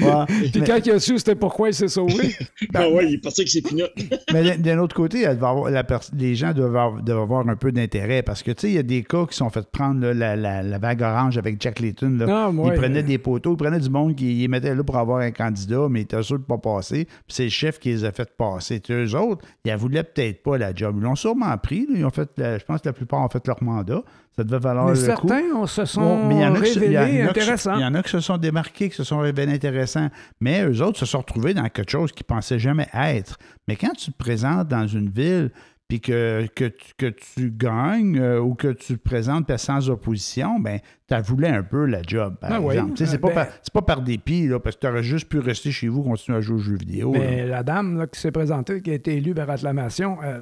[0.00, 2.34] Ouais, Puis mais- quand il a su c'était pourquoi il s'est sauvé,
[2.74, 3.92] Ah ouais, il est parti avec ses pinottes.
[4.32, 7.48] Mais d'un- autre côté, elle devait avoir- la pers- les gens doivent avoir, doivent avoir
[7.48, 9.68] un peu d'intérêt parce que, tu sais, il y a des cas qui sont fait
[9.70, 12.16] prendre là, la, la- la vague orange avec Jack Layton.
[12.18, 12.26] Là.
[12.28, 12.68] Ah, ouais.
[12.74, 15.30] Ils prenaient des poteaux, ils prenaient du monde qui les mettait là pour avoir un
[15.30, 17.04] candidat, mais ils étaient sûrs de ne pas passer.
[17.04, 18.80] Puis c'est le chef qui les a fait passer.
[18.80, 20.96] Tu sais, eux autres, ils ne voulaient peut-être pas la job.
[20.98, 21.86] Ils l'ont sûrement pris.
[21.88, 21.98] là.
[21.98, 24.02] Ils ont fait, la- je pense que la plupart ont fait leur mandat.
[24.36, 25.28] Ça devait valoir mais le coup.
[25.28, 27.74] certains se sont Bon, mais y en a révélés intéressants.
[27.76, 30.08] Il y en a qui se sont démarqués, qui se sont révélés intéressants.
[30.40, 33.36] Mais eux autres se sont retrouvés dans quelque chose qu'ils pensaient jamais être.
[33.66, 35.50] Mais quand tu te présentes dans une ville,
[35.90, 40.58] puis que, que, tu, que tu gagnes euh, ou que tu te présentes sans opposition,
[40.60, 42.74] ben tu voulais un peu la job, par Ah oui.
[42.74, 42.94] exemple.
[42.94, 45.02] Tu sais, C'est pas, ben- par, c'est pas par dépit, là, parce que tu aurais
[45.02, 47.12] juste pu rester chez vous, continuer à jouer aux jeux vidéo.
[47.12, 47.18] là.
[47.18, 50.40] Mais la dame là, qui s'est présentée, qui a été élue par acclamation, euh,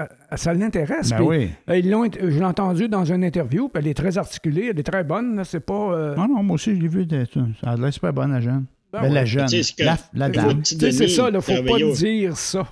[0.00, 0.04] euh,
[0.36, 1.10] ça l'intéresse.
[1.10, 1.50] Ben oui.
[1.72, 4.78] ils l'ont int- je l'ai entendue dans une interview, puis elle est très articulée, elle
[4.80, 5.36] est très bonne.
[5.36, 5.92] là, C'est pas.
[5.94, 7.06] euh, Non, non, moi aussi, je l'ai vu.
[7.62, 8.64] a l'air super bonne, la jeune.
[8.92, 9.14] Ben Ben, ouais.
[9.14, 9.46] la jeune.
[9.78, 10.58] La, la dame.
[10.62, 12.66] petit Tu sais, c'est ça, il faut pas dire ça.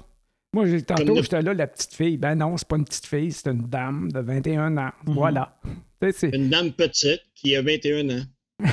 [0.55, 2.17] Moi, j'ai- tantôt, le- j'étais là, la petite fille.
[2.17, 4.91] Ben non, c'est pas une petite fille, c'est une dame de 21 ans.
[5.07, 5.15] Mhm.
[5.15, 5.57] Voilà.
[6.13, 8.23] C'est- Une dame petite qui a 21 ans.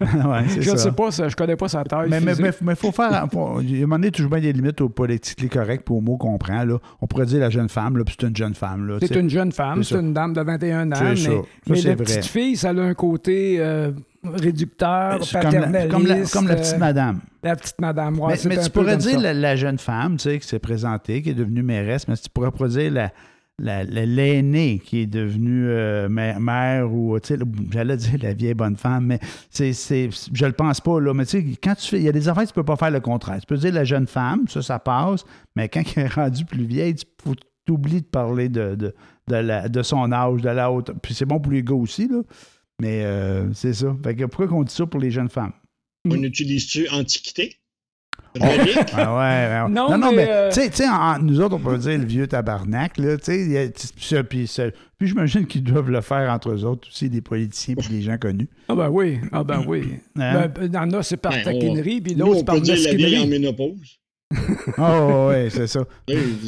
[0.00, 0.76] ouais, c'est Je ça.
[0.76, 2.10] sais pas, ça, je connais pas sa taille.
[2.10, 3.26] Mais il mais, faut faire.
[3.32, 5.96] Faut, il y a un moment donné, toujours bien des limites au politique correct pour
[5.98, 6.64] au mot qu'on prend.
[6.64, 6.78] Là.
[7.00, 8.86] On pourrait dire la jeune femme, là, puis c'est une jeune femme.
[8.86, 10.96] Là, C'est une jeune femme, c'est une dame de 21 ans.
[10.96, 11.30] C'est Mais, ça.
[11.30, 11.36] Ça,
[11.68, 12.04] mais c'est la vrai.
[12.04, 13.92] petite fille, ça a un côté euh,
[14.24, 15.90] réducteur, C'est comme la, paternaliste.
[15.92, 17.20] comme, la, comme la petite euh, madame.
[17.42, 18.18] la petite madame.
[18.20, 21.30] ouais, mais tu pourrais dire la, la jeune femme tu sais, qui s'est présentée, qui
[21.30, 23.10] est devenue mairesse, mais tu pourrais pas dire la,
[23.60, 28.32] la- la- l'aînée qui est devenue euh, mère, mère ou, tu sais, j'allais dire la
[28.34, 29.18] vieille bonne femme, mais
[29.50, 31.12] c'est, c'est, je le pense pas, là.
[31.14, 32.90] Mais tu sais, quand tu fais, il y a des affaires, tu peux pas faire
[32.90, 33.40] le contraire.
[33.40, 35.24] Tu peux dire la jeune femme, ça, ça passe,
[35.56, 37.34] mais quand elle est rendue plus vieille, tu faut,
[37.66, 38.94] t'oublies de parler de, de,
[39.28, 40.92] de, la- de son âge, de la haute.
[41.02, 42.20] Puis c'est bon pour les gars aussi, là.
[42.80, 43.96] Mais euh, c'est ça.
[44.04, 45.52] Fait que pourquoi qu'on dit ça pour les jeunes femmes?
[46.08, 47.56] On utilise-tu Antiquité?
[48.38, 48.76] Relique?
[48.92, 49.70] Ah ouais, ouais.
[49.74, 50.84] Non, non, non, mais, mais, euh, tu sais-
[51.22, 55.46] nous autres, on peut dire le vieux tabarnak, là, tu sais, puis ça- puis j'imagine
[55.46, 58.48] qu'ils doivent le faire entre eux autres aussi, des politiciens puis des gens connus.
[58.68, 59.94] Ah ben oui, ah ben oui.
[60.16, 60.48] Hein?
[60.48, 62.54] Ben, il y en a, c'est par Ben, on- taquinerie, puis l'autre, on c'est par
[62.56, 63.28] peut dire la vieille en mesquinerie.
[63.40, 63.98] ménopause.
[64.78, 65.80] Oh, ouais, c'est ça.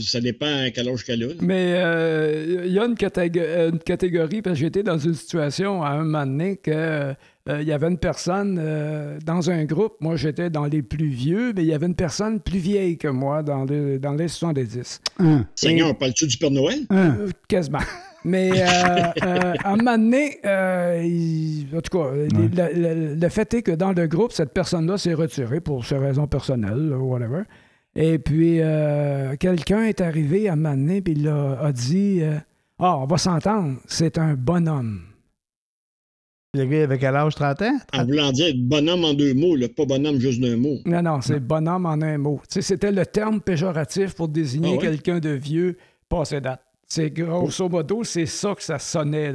[0.03, 1.29] Ça dépend à quel âge qu'elle a.
[1.41, 5.15] Mais euh, il y a une, catégo- euh, une catégorie, parce que j'étais dans une
[5.15, 7.15] situation à un moment donné que euh,
[7.49, 11.53] il y avait une personne euh, dans un groupe, moi j'étais dans les plus vieux,
[11.57, 15.01] mais il y avait une personne plus vieille que moi dans les, dans les 70.
[15.19, 16.81] Hein, Seigneur, parles-tu du Père Noël?
[16.91, 17.17] hein.
[17.21, 17.79] Euh, quasiment.
[18.23, 18.65] Mais euh,
[19.25, 23.63] euh, à un moment donné, euh, il- en tout cas, le, le- le fait est
[23.63, 27.45] que dans le groupe, cette personne-là s'est retirée pour ses raisons personnelles, ou whatever.
[27.97, 32.39] Et puis, euh, quelqu'un est arrivé à donné, puis il a, a dit euh,
[32.79, 35.03] Ah, on va s'entendre, c'est un bonhomme.
[36.53, 37.79] Le gars avec quel âge, 30 ans?
[37.93, 40.79] En voulant dire bonhomme en deux mots, là, pas bonhomme juste d'un mot.
[40.85, 42.41] Non, non, c'est bonhomme en un mot.
[42.49, 45.77] Tu sais, c'était le terme péjoratif pour désigner Ah quelqu'un de vieux
[46.09, 46.61] passé date.
[46.89, 49.33] C'est grosso modo, c'est ça que ça sonnait.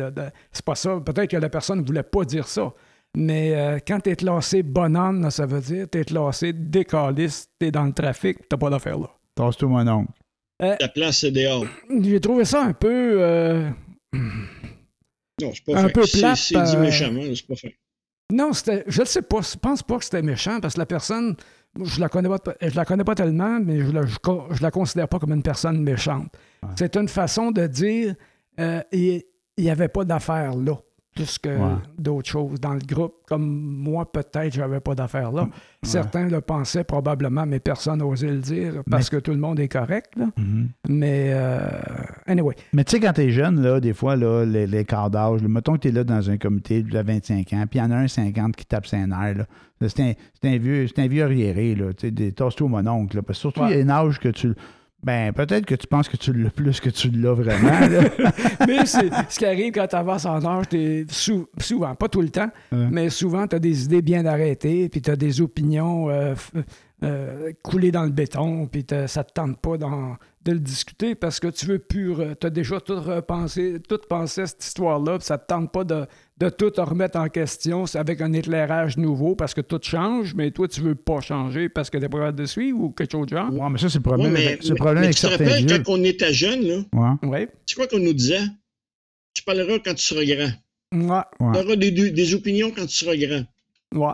[0.51, 0.99] C'est pas ça.
[0.99, 2.73] Peut-être que la personne ne voulait pas dire ça.
[3.15, 7.85] Mais euh, quand t'es classé bonhomme, là, ça veut dire t'es classé décaliste, t'es dans
[7.85, 9.09] le trafic, t'as pas d'affaire là.
[9.35, 10.11] Tasse-toi, mon oncle.
[10.59, 11.65] La place, c'est dehors.
[12.01, 13.21] J'ai trouvé ça un peu.
[13.21, 13.69] euh,
[15.41, 15.93] Non, c'est pas Un fait.
[15.93, 17.75] peu C'est- plate, C'est dit euh, méchamment, c'est pas fait.
[18.31, 18.83] Non, c'était.
[18.87, 19.41] Je ne sais pas.
[19.41, 21.35] Je pense pas que c'était méchant parce que la personne.
[21.75, 24.45] moi, Je la connais pas, je la connais pas tellement, mais je la, je, co-
[24.51, 26.33] je la considère pas comme une personne méchante.
[26.77, 28.15] C'est une façon de dire
[28.59, 29.23] euh, il
[29.57, 30.77] n'y avait pas d'affaires là,
[31.15, 31.75] plus que Ouais.
[31.97, 33.13] d'autres choses dans le groupe.
[33.27, 35.47] Comme moi, peut-être, j'avais pas d'affaires là.
[35.81, 39.67] Certains le pensaient probablement, mais personne n'osait le dire parce que tout le monde est
[39.69, 40.11] correct.
[40.17, 40.25] là.
[40.37, 40.69] Mhm.
[40.89, 41.69] Mais euh,
[42.27, 42.55] anyway.
[42.73, 45.73] Mais tu sais, quand t'es jeune, là, des fois, là, les, les quarts d'âge, mettons
[45.73, 48.07] que t'es là dans un comité de 25 ans, puis il y en a un
[48.07, 49.45] 50 qui tape ses nerfs,
[49.81, 51.93] C'est un, un vieux, un vieux arriéré, là.
[51.93, 53.23] Tu sais, tasse-toi mon oncle, là.
[53.23, 54.53] Parce que surtout, il y a un âge que tu.
[55.03, 58.09] Ben, peut-être que tu penses que tu l'as plus que tu l'as vraiment, là.
[58.67, 62.21] Mais c'est- ce qui arrive quand tu avances en âge, t'es sou- souvent, pas tout
[62.21, 62.87] le temps, Ouais.
[62.89, 66.33] mais souvent, tu as des idées bien arrêtées, puis tu as des opinions euh,
[67.03, 71.47] euh, coulées dans le béton, puis ça te tente pas de le discuter parce que
[71.49, 72.15] tu veux plus.
[72.39, 75.83] Tu as déjà tout repensé, tout pensé à cette histoire-là, puis ça te tente pas
[75.83, 80.33] de, de tout remettre en question c'est avec un éclairage nouveau parce que tout change,
[80.35, 83.11] mais toi, tu veux pas changer parce que tu pas capable de suivre ou quelque
[83.13, 83.53] chose de genre?
[83.53, 85.21] Ouais, mais ça, c'est le Ouais, problème, mais, avec, le mais- problème mais avec tu
[85.21, 87.47] te rappelles quand on était jeune, là, Ouais, Oui.
[87.65, 88.41] c'est quoi qu'on nous disait?
[89.33, 90.51] Tu parleras quand tu seras grand.
[90.93, 91.45] Ouais.
[91.47, 91.53] ouais.
[91.61, 93.43] Tu auras des, des- des opinions quand tu seras grand.
[93.93, 94.13] Ouais.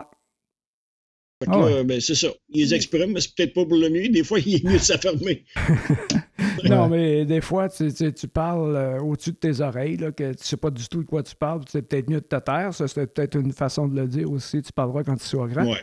[1.42, 2.28] Fait que Ah là, ben, c'est ça.
[2.50, 4.08] Ils les expriment, mais c'est peut-être pas pour le mieux.
[4.08, 5.44] Des fois, il est mieux de s'affermer.
[6.68, 10.32] Non, mais des fois, tu, tu- tu parles euh, au-dessus de tes oreilles, là, que
[10.32, 11.60] tu sais pas du tout de quoi tu parles.
[11.68, 12.72] C'est peut-être mieux de te taire.
[12.74, 14.62] Ça, c'est peut-être une façon de le dire aussi.
[14.62, 15.64] Tu parleras quand tu seras grand.
[15.64, 15.80] Ouais.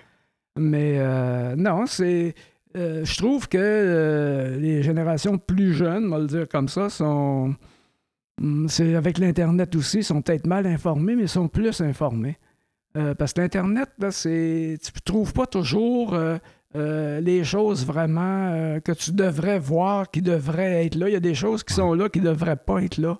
[0.58, 2.34] Mais euh, non, c'est.
[2.78, 7.54] euh, je trouve que les générations plus jeunes, on va le dire comme ça, sont.
[8.42, 12.38] hum, C'est avec l'Internet aussi, sont peut-être mal informés, mais sont plus informés.
[13.18, 14.78] Parce que l'Internet, là, c'est.
[14.84, 16.18] Tu ne trouves pas toujours
[16.76, 21.10] euh, les choses vraiment euh, que tu devrais voir, qui devraient être là.
[21.10, 23.20] Il y a des choses qui sont là qui ne devraient pas être là.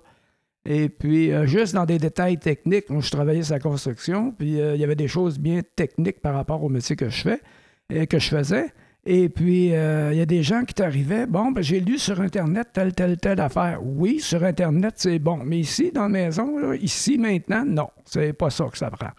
[0.64, 4.52] Et puis, euh, juste dans des détails techniques, moi, je travaillais sur la construction, puis
[4.52, 7.40] il y avait des choses bien techniques par rapport au métier que je fais,
[7.88, 8.66] et que je faisais.
[9.06, 9.72] Et puis, il
[10.16, 13.40] y a des gens qui t'arrivaient, bon, ben, j'ai lu sur Internet telle, telle, telle
[13.40, 13.80] affaire.
[13.82, 15.38] Oui, sur Internet, c'est bon.
[15.38, 17.88] Mais ici, dans la maison, ici, maintenant, non.
[18.04, 19.10] C'est pas ça que ça prend.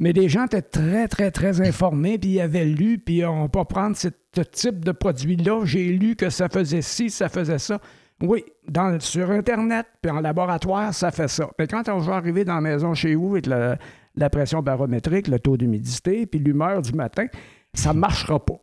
[0.00, 3.64] Mais les gens étaient très, très, très informés, puis ils avaient lu, puis on peut
[3.64, 4.08] prendre ce
[4.42, 5.64] type de produit-là.
[5.64, 7.80] J'ai lu que ça faisait ci, ça faisait ça.
[8.22, 11.48] Oui, dans, sur Internet, puis en laboratoire, ça fait ça.
[11.58, 13.78] Mais quand on va arriver dans la maison chez vous avec la,
[14.16, 17.26] la pression barométrique, le taux d'humidité, puis l'humeur du matin,
[17.72, 18.60] ça ne marchera pas.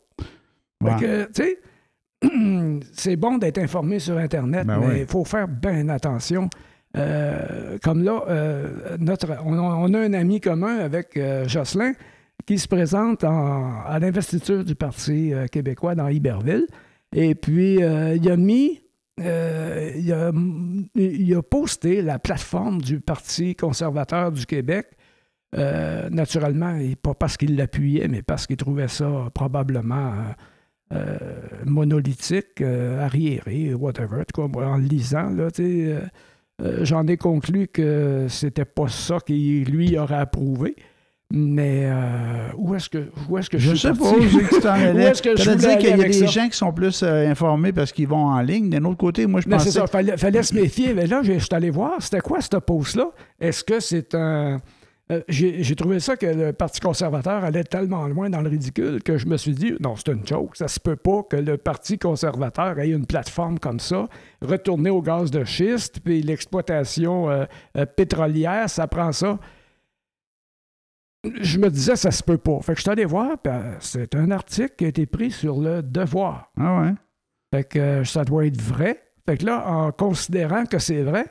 [0.81, 1.27] Ouais.
[1.33, 1.59] Tu sais,
[2.93, 4.99] c'est bon d'être informé sur Internet, Ben mais oui.
[5.01, 6.49] il faut faire bien attention.
[6.97, 11.93] Euh, comme là, euh, notre, on, a un ami commun avec euh, Jocelyn
[12.45, 16.67] qui se présente en- à l'investiture du Parti québécois dans Iberville.
[17.15, 18.35] Et puis, il a
[20.95, 24.87] il, a, posté la plateforme du Parti conservateur du Québec.
[25.53, 30.13] Naturellement, et pas parce qu'il l'appuyait, mais parce qu'il trouvait ça probablement
[31.65, 34.23] monolithique, arriéré, whatever.
[34.37, 36.01] En lisant, là, tu sais,
[36.81, 40.75] j'en ai conclu que c'était pas ça qu'il lui aurait approuvé.
[41.33, 44.43] Mais euh, où est-ce que, où est-ce que je, Je suis sais pas, je sais
[44.43, 45.03] que tu t'en Où allais.
[45.05, 46.25] est-ce que je dire qu'il y a des ça?
[46.25, 48.69] gens qui sont plus euh, informés parce qu'ils vont en ligne.
[48.69, 49.79] D'un autre côté, moi, je Mais c'est pensais...
[49.79, 50.93] ça, fallait, fallait se méfier.
[50.93, 53.11] Mais là, je suis allé voir, c'était quoi cette pause-là?
[53.39, 54.59] Est-ce que c'est un.
[55.11, 59.17] Euh, j'ai trouvé ça que le Parti conservateur allait tellement loin dans le ridicule que
[59.17, 60.55] je me suis dit, non, c'est une joke.
[60.55, 64.07] Ça se peut pas que le Parti conservateur ait une plateforme comme ça,
[64.41, 67.45] retourner au gaz de schiste, puis l'exploitation euh,
[67.77, 69.37] euh, pétrolière, ça prend ça.
[71.23, 72.59] Je me disais, ça se peut pas.
[72.61, 75.59] Fait que je suis allé voir, puis, c'est un article qui a été pris sur
[75.59, 76.51] le devoir.
[76.57, 76.93] Ah ouais?
[77.53, 79.03] Fait que ça doit être vrai.
[79.27, 81.25] Fait que là, en considérant que c'est vrai,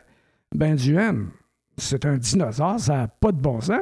[0.54, 1.30] ben Duhem,
[1.80, 3.80] c'est un dinosaure, ça n'a pas de bon sens.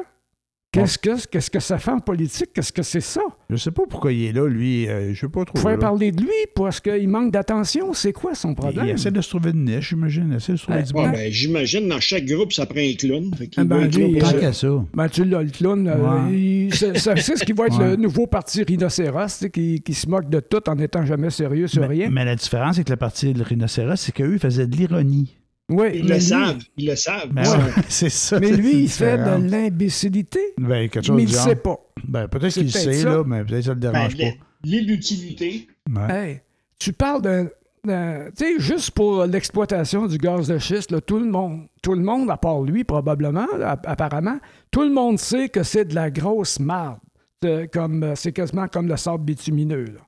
[0.71, 2.53] Qu'est-ce que, qu'est-ce que ça fait en politique?
[2.53, 3.21] Qu'est-ce que c'est ça?
[3.49, 4.87] Je sais pas pourquoi il est là, lui.
[4.87, 5.57] euh, je sais pas trop.
[5.57, 5.77] Faut là.
[5.79, 7.91] parler de lui parce qu'il manque d'attention.
[7.95, 8.85] C'est quoi son problème?
[8.85, 10.31] Il essaie de se trouver une niche, j'imagine.
[10.33, 13.33] Essaie de se trouver du Ouais, ben, J'imagine, dans chaque groupe, ça prend un clown.
[13.33, 14.33] Fait qu'il Ah ben, un clown lui, Tant ça.
[14.39, 14.85] qu'à ça.
[14.93, 15.87] Ben, tu l'as, le clown.
[15.87, 15.95] euh,
[16.27, 16.37] Ouais.
[16.39, 17.89] il- c'est, ce qui va être Ouais.
[17.89, 21.81] le nouveau parti rhinocéros, qui, qui se moque de tout en n'étant jamais sérieux sur
[21.81, 22.09] Mais, rien.
[22.11, 25.35] mais la différence avec le parti de rhinocéros, c'est qu'eux, ils faisaient de l'ironie.
[25.69, 26.59] Oui, Ils le lui- savent.
[26.77, 27.29] Ils le savent.
[27.31, 28.39] Ben ouais, c'est ça.
[28.39, 31.77] Mais lui, il fait de l'imbécilité, Ben, quelque chose mais il ne sait pas.
[32.07, 33.09] Ben, peut-être qu'il sait, ça.
[33.09, 34.15] là, mais peut-être que ça le Ben, dérange
[34.63, 35.67] L'illutilité.
[35.93, 36.07] pas.
[36.07, 36.29] Ouais.
[36.31, 36.41] Hey,
[36.79, 37.45] tu parles d'un.
[37.85, 37.89] Tu
[38.35, 42.29] sais, juste pour l'exploitation du gaz de schiste, là, tout le monde, tout le monde,
[42.29, 44.37] à part lui probablement, là, apparemment,
[44.69, 46.99] tout le monde sait que c'est de la grosse marde.
[47.41, 49.85] C'est comme, euh, c'est quasiment comme le sable bitumineux.
[49.85, 50.01] là.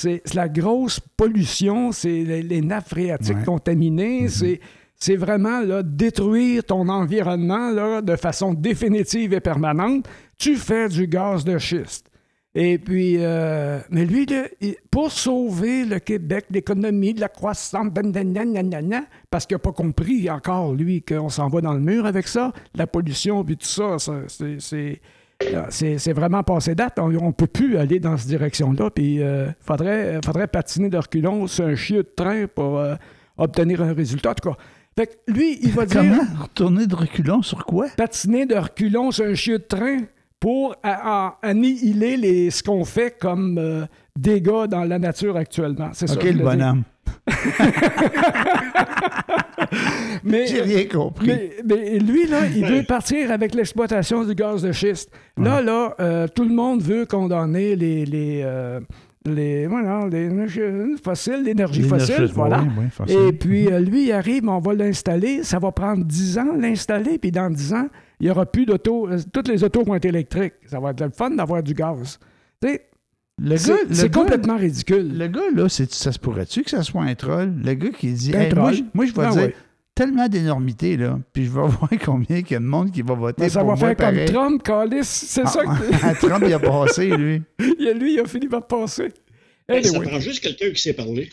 [0.00, 3.44] C'est c'est la grosse pollution, c'est les, les nappes phréatiques Ouais.
[3.44, 4.60] contaminées, c'est,
[4.98, 10.06] c'est vraiment là, détruire ton environnement là, de façon définitive et permanente.
[10.38, 12.06] Tu fais du gaz de schiste.
[12.54, 14.44] Et puis, euh, mais lui, là,
[14.90, 19.70] pour sauver le Québec, l'économie, de la croissance, nan, nan, nan, parce qu'il n'a pas
[19.72, 23.66] compris encore, lui, qu'on s'en va dans le mur avec ça, la pollution, puis tout
[23.66, 25.00] ça, c'est- c'est...
[25.54, 26.98] euh, vraiment passé date.
[26.98, 28.90] On ne peut plus aller dans cette direction-là.
[28.90, 32.96] Puis il faudrait, faudrait patiner de reculons sur un chiot de train pour euh,
[33.36, 34.30] obtenir un résultat.
[34.30, 34.56] En tout cas,
[34.98, 37.86] fait que lui, il va dire Comment retourner de reculons sur quoi?
[37.96, 39.98] patiner de reculons sur un chiot de train
[40.40, 40.74] pour
[41.42, 45.90] annihiler les, ce qu'on fait comme euh, dégâts dans la nature actuellement.
[45.92, 46.16] C'est ça.
[46.20, 46.82] Le bonhomme.
[50.24, 51.26] Mais, J'ai rien compris.
[51.26, 55.10] mais, mais lui, là, il veut partir avec l'exploitation du gaz de schiste.
[55.36, 58.04] Là, là, euh, tout le monde veut condamner les.
[58.04, 58.80] les euh,
[59.26, 60.28] les, voilà, les
[61.02, 62.62] fossiles, l'énergie fossile, voilà.
[62.62, 63.18] oui, oui, facile.
[63.28, 65.42] Et puis, euh, lui, il arrive, on va l'installer.
[65.42, 67.88] Ça va prendre 10 ans l'installer, puis dans 10 ans,
[68.20, 69.08] il n'y aura plus d'auto.
[69.08, 70.54] euh, Toutes les autos vont être électriques.
[70.66, 72.18] Ça va être le fun d'avoir du gaz.
[72.62, 72.86] Tu sais,
[73.40, 75.16] Le c'est gars, c'est complètement ridicule.
[75.18, 77.52] Le gars, là, ça se pourrait-tu que ça soit un troll?
[77.64, 79.54] Le gars qui dit Hey, moi, je- moi, je vais Ah dire ouais.
[79.98, 83.14] Tellement d'énormités, là, puis je vais voir combien il y a de monde qui va
[83.14, 84.32] voter Mais ça pour va moi faire comme pareil.
[84.32, 85.04] Trump, Calis.
[85.04, 85.62] C'est ça
[86.02, 87.42] Ah, Trump, il a passé, lui.
[87.58, 89.08] que lui, il a fini par passer.
[89.68, 90.06] Ben, Ça Anyway.
[90.08, 91.28] prend juste quelqu'un qui sait parler.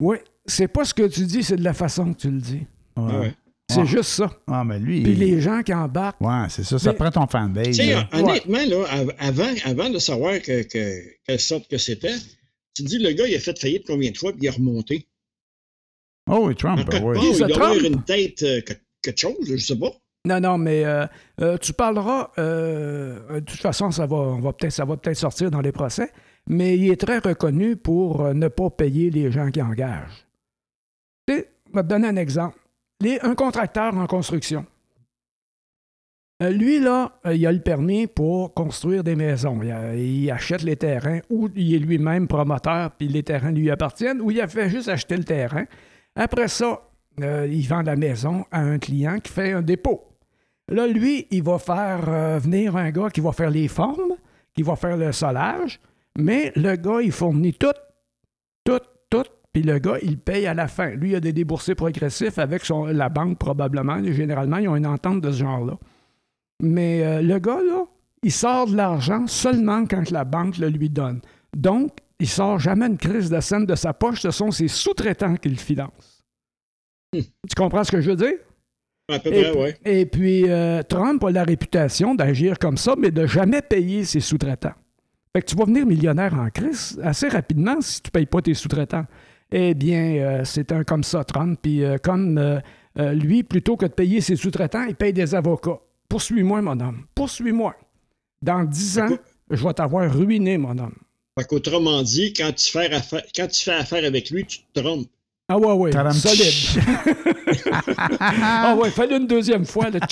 [0.00, 2.62] Oui, c'est pas ce que tu dis, c'est de la façon que tu le dis.
[2.96, 3.10] Ouais.
[3.10, 3.34] Ah ouais.
[3.70, 3.84] C'est Ah.
[3.84, 4.30] juste ça.
[4.48, 5.02] Ah, mais lui.
[5.02, 6.78] Puis il- les gens qui embarquent, Ouais, c'est ça.
[6.78, 7.68] Ça Mais- prend ton fanbase.
[7.68, 8.06] Tu sais, là.
[8.12, 12.14] honnêtement, là, av- avant, avant de savoir que, que, quelle sorte que c'était,
[12.76, 14.50] tu te dis, le gars, il a fait faillite combien de fois, puis il est
[14.50, 15.06] remonté.
[16.30, 17.18] Oh, oui, Trump, En quelque oui.
[17.30, 19.90] il ça, doit avoir une tête, euh, que- quelque chose, je sais pas.
[20.24, 21.04] Non, non, mais euh,
[21.40, 22.30] euh, tu parleras.
[22.38, 25.72] euh, de toute façon, ça va, on va peut-être, ça va peut-être sortir dans les
[25.72, 26.12] procès,
[26.46, 30.24] mais il est très reconnu pour euh, ne pas payer les gens qui engagent.
[31.26, 32.56] Tu sais, je vais te donner un exemple.
[33.00, 34.64] Les- un contracteur en construction.
[36.42, 39.60] Euh, lui, là, euh, il a le permis pour construire des maisons.
[39.62, 43.70] Il, a- il achète les terrains ou il est lui-même promoteur, puis les terrains lui
[43.70, 45.64] appartiennent, ou il a fait juste acheter le terrain.
[46.14, 46.80] Après ça,
[47.20, 50.02] euh, il vend la maison à un client qui fait un dépôt.
[50.68, 54.14] Là, lui, il va faire euh, venir un gars qui va faire les formes,
[54.54, 55.80] qui va faire le solage,
[56.18, 57.74] mais le gars, il fournit tout,
[58.64, 60.90] tout, tout, puis le gars, il paye à la fin.
[60.90, 64.02] Lui, il a des déboursés progressifs avec la banque, probablement.
[64.02, 65.78] Généralement, ils ont une entente de ce genre-là.
[66.60, 67.84] Mais euh, le gars, là,
[68.22, 71.20] il sort de l'argent seulement quand la banque le lui donne.
[71.54, 71.90] Donc,
[72.22, 74.20] il sort jamais une crise de scène de sa poche.
[74.20, 76.24] Ce sont ses sous-traitants qui le financent.
[77.12, 77.20] Hmm.
[77.20, 78.34] Tu comprends ce que je veux dire?
[79.12, 79.76] À peu Et, près, ouais.
[79.84, 84.20] et puis, euh, Trump a la réputation d'agir comme ça, mais de jamais payer ses
[84.20, 84.74] sous-traitants.
[85.34, 88.40] Fait que tu vas venir millionnaire en crise assez rapidement si tu ne payes pas
[88.40, 89.06] tes sous-traitants.
[89.50, 91.58] Eh bien, euh, c'est un comme ça, Trump.
[91.60, 92.40] Puis, euh, comme
[92.96, 95.80] lui, plutôt que de payer ses sous-traitants, il paye des avocats.
[96.08, 97.04] Poursuis-moi, mon homme.
[97.16, 97.74] Poursuis-moi.
[98.40, 99.16] Dans dix ans,
[99.50, 100.94] je vais t'avoir ruiné, mon homme.
[101.38, 104.80] Fait qu'autrement dit, quand tu, fais affaire, quand tu fais affaire avec lui, tu te
[104.80, 105.08] trompes.
[105.48, 106.12] Ah ouais, ouais, Tadam.
[106.12, 106.52] solide.
[108.20, 109.90] ah ouais, fallait une deuxième fois.
[109.90, 110.00] Là.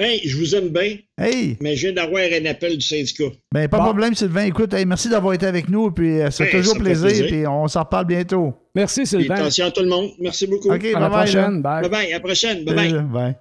[0.00, 1.56] Hey, je vous aime bien, Hey!
[1.60, 3.24] mais je viens d'avoir un appel du syndicat.
[3.52, 3.88] Ben, pas de Bon.
[3.88, 4.44] problème, Sylvain.
[4.44, 5.90] Écoute, hey, merci d'avoir été avec nous.
[5.90, 7.06] Puis, euh, c'est Hey, toujours ça me fait plaisir.
[7.08, 7.26] plaisir.
[7.26, 8.54] Puis, on s'en reparle bientôt.
[8.74, 9.34] Merci, Et Sylvain.
[9.36, 10.10] attention à tout le monde.
[10.18, 10.72] Merci beaucoup.
[10.72, 11.10] OK, À la là.
[11.10, 11.62] prochaine.
[11.62, 11.82] Bye.
[11.82, 12.64] Bye bye, à la prochaine.
[12.64, 12.94] Bye bye.
[12.94, 13.36] Euh, bye.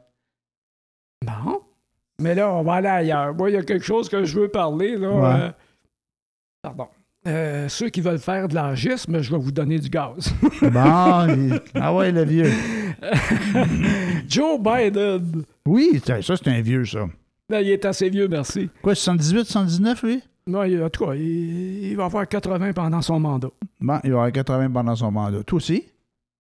[1.25, 1.57] Bon.
[2.21, 3.34] Mais là, on va aller ailleurs.
[3.36, 4.95] Moi, il y a quelque chose que je veux parler.
[4.97, 5.41] Là, Ouais.
[5.41, 5.49] euh,
[6.63, 6.88] Pardon.
[7.27, 10.34] Euh, ceux qui veulent faire de l'argisme, je vais vous donner du gaz.
[10.62, 12.49] Bon, il- ah ouais, le vieux.
[14.27, 15.43] Joe Biden.
[15.65, 17.08] Oui, ça, c'est un vieux, ça.
[17.49, 18.69] Là, il est assez vieux, merci.
[18.82, 20.21] Quoi, 78, 79, lui?
[20.47, 23.49] Non, il- en tout cas, il, il va avoir 80 pendant son mandat.
[23.80, 25.43] Bon, il va avoir 80 pendant son mandat.
[25.43, 25.84] Toi aussi?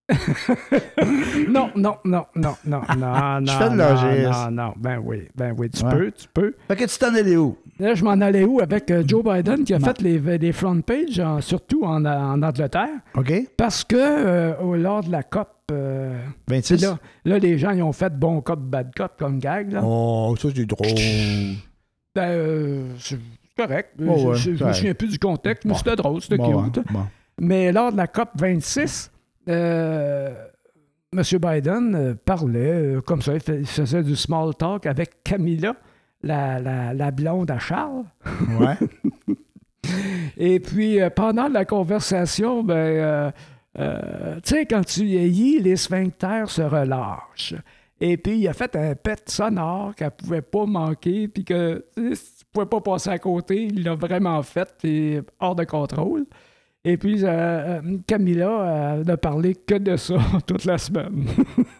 [1.49, 3.45] non, non, non, non, non, non, non.
[3.45, 4.31] Je fais de non.
[4.31, 5.91] Non, non, ben oui, ben oui, tu Ouais.
[5.91, 6.53] peux, tu peux.
[6.67, 7.57] Fait que tu t'en allais où?
[7.79, 9.85] Là, je m'en allais où avec euh, Joe Biden qui a Non.
[9.87, 13.33] fait les, les front pages, en- surtout en, en Angleterre, OK?
[13.57, 16.17] parce que euh, au- lors de la COP, euh,
[16.47, 16.81] 26?
[16.81, 19.73] là, là, les gens ils ont fait bon cop, bad cop comme gag.
[19.73, 19.81] Là.
[19.83, 20.87] Oh, ça, c'est drôle.
[22.15, 23.19] Ben, euh, c'est
[23.57, 23.91] correct.
[24.01, 25.77] Oh, je ouais, je- me souviens plus du contexte, mais Bon.
[25.77, 26.83] c'était drôle, c'était Bon, cute.
[26.91, 27.01] bon.
[27.39, 29.16] Mais lors de la COP 26, euh,
[29.47, 31.23] M.
[31.39, 35.75] Biden euh, parlait euh, comme ça, il, faisait du small talk avec Camilla,
[36.21, 38.03] la, la- la blonde à Charles.
[38.59, 38.75] Ouais.
[40.37, 43.31] Et puis, euh, pendant la conversation, ben, euh,
[43.79, 47.55] euh, tu sais, quand tu vieillis, les sphincters se relâchent.
[47.99, 52.11] Et puis, il a fait un pet sonore qu'elle pouvait pas manquer, puis que tu
[52.11, 53.63] tu pouvais pas passer à côté.
[53.65, 56.25] Il l'a vraiment fait, puis hors de contrôle.
[56.89, 60.15] Et puis, euh, euh, Camilla euh, n'a parlé que de ça
[60.47, 61.25] toute la semaine.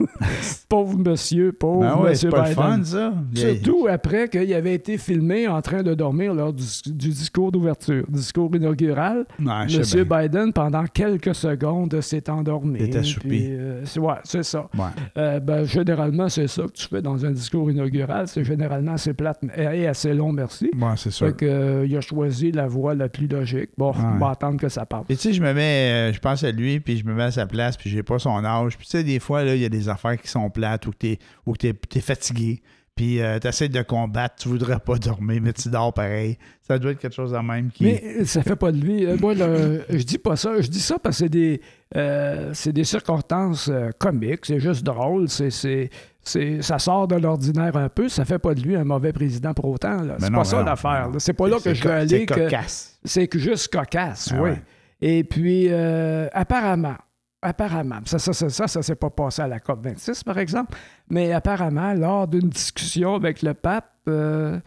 [0.69, 2.55] pauvre monsieur, pauvre Ben ouais, monsieur pas le Biden.
[2.63, 3.13] fun, ça.
[3.33, 8.05] Surtout après qu'il avait été filmé en train de dormir lors du, du discours d'ouverture,
[8.09, 9.25] discours inaugural.
[9.39, 10.03] Monsieur.
[10.03, 12.79] Biden, pendant quelques secondes, s'est endormi.
[12.79, 13.47] Il était assoupi.
[13.51, 14.67] Euh, c'est- ouais, c'est ça.
[14.77, 14.83] Ouais.
[15.17, 18.27] Euh, ben, généralement, c'est ça que tu fais dans un discours inaugural.
[18.27, 20.69] C'est généralement assez plate et assez long, merci.
[20.79, 21.27] Ouais, c'est sûr.
[21.27, 23.69] Fait que, il a choisi la voie la plus logique.
[23.77, 26.43] Bon, on va attendre que ça Et tu sais, je me mets, euh, je pense
[26.43, 28.77] à lui, puis je me mets à sa place, puis j'ai pas son âge.
[28.77, 30.91] Puis tu sais, des fois, là, il y a des affaires qui sont plates ou
[30.91, 32.61] que t'es, ou que t'es, t'es fatigué.
[32.95, 36.35] Puis euh, t'essaies de combattre, tu voudrais pas dormir, mais tu dors pareil.
[36.67, 37.83] Ça doit être quelque chose de même qui.
[37.83, 39.05] Mais euh, ça fait pas de lui.
[39.05, 40.59] Euh, Moi, je dis pas ça.
[40.59, 41.61] Je dis ça parce que c'est des,
[41.95, 44.45] euh, c'est des circonstances comiques.
[44.47, 45.29] C'est juste drôle.
[45.29, 45.91] C'est, c'est,
[46.23, 48.09] c'est- ça sort de l'ordinaire un peu.
[48.09, 50.01] Ça fait pas de lui un mauvais président pour autant.
[50.01, 50.15] là.
[50.19, 51.09] C'est non, pas ça non, l'affaire.
[51.11, 51.19] là.
[51.19, 52.07] C'est pas là que C'est je co- veux aller.
[52.09, 52.97] C'est que- cocasse.
[53.05, 54.49] C'est juste cocasse, Ah oui.
[54.49, 54.61] ouais.
[55.01, 56.95] Et puis, euh, apparemment,
[57.41, 60.77] apparemment, ça, ça, ça, ça, ça s'est pas passé à la COP26, par exemple,
[61.09, 64.59] mais apparemment, lors d'une discussion avec le pape, euh,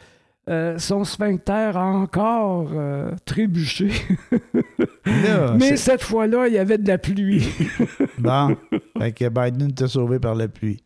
[0.48, 3.90] euh, son sphincter a encore euh, trébuché.
[5.04, 7.48] Là, mais cette fois-là, il y avait de la pluie.
[8.18, 8.56] Bon.
[8.98, 10.82] fait que Biden t'a sauvé par la pluie.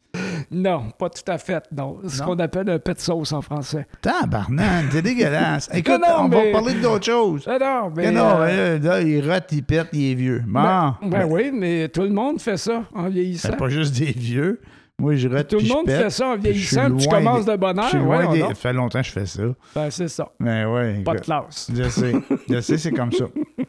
[0.54, 1.98] Non, pas tout à fait, non.
[2.06, 2.26] Ce Non?
[2.26, 3.86] qu'on appelle un pet sauce en français.
[4.00, 5.68] Tabarnak, c'est dégueulasse.
[5.74, 7.44] Écoute, non, on mais- va parler d'autre chose.
[7.46, 8.10] Ah non, mais...
[8.10, 10.42] Non, euh, là, là, il rote, il pète, il est vieux.
[10.46, 10.60] Bon.
[10.62, 13.48] ben, ben Ben, oui, mais tout le monde fait ça en vieillissant.
[13.50, 14.60] c'est pas juste des vieux.
[14.98, 16.02] Moi, je rote Tout le je monde pète.
[16.04, 17.72] fait ça en vieillissant, puis tu commences des- de heure.
[17.96, 18.40] loin voyons des...
[18.42, 19.42] Ça fait longtemps que je fais ça.
[19.74, 20.28] Ben, c'est ça.
[20.38, 21.02] Mais ouais.
[21.04, 21.68] Pas de classe.
[21.74, 22.12] Je sais.
[22.48, 23.24] Je sais, c'est comme ça.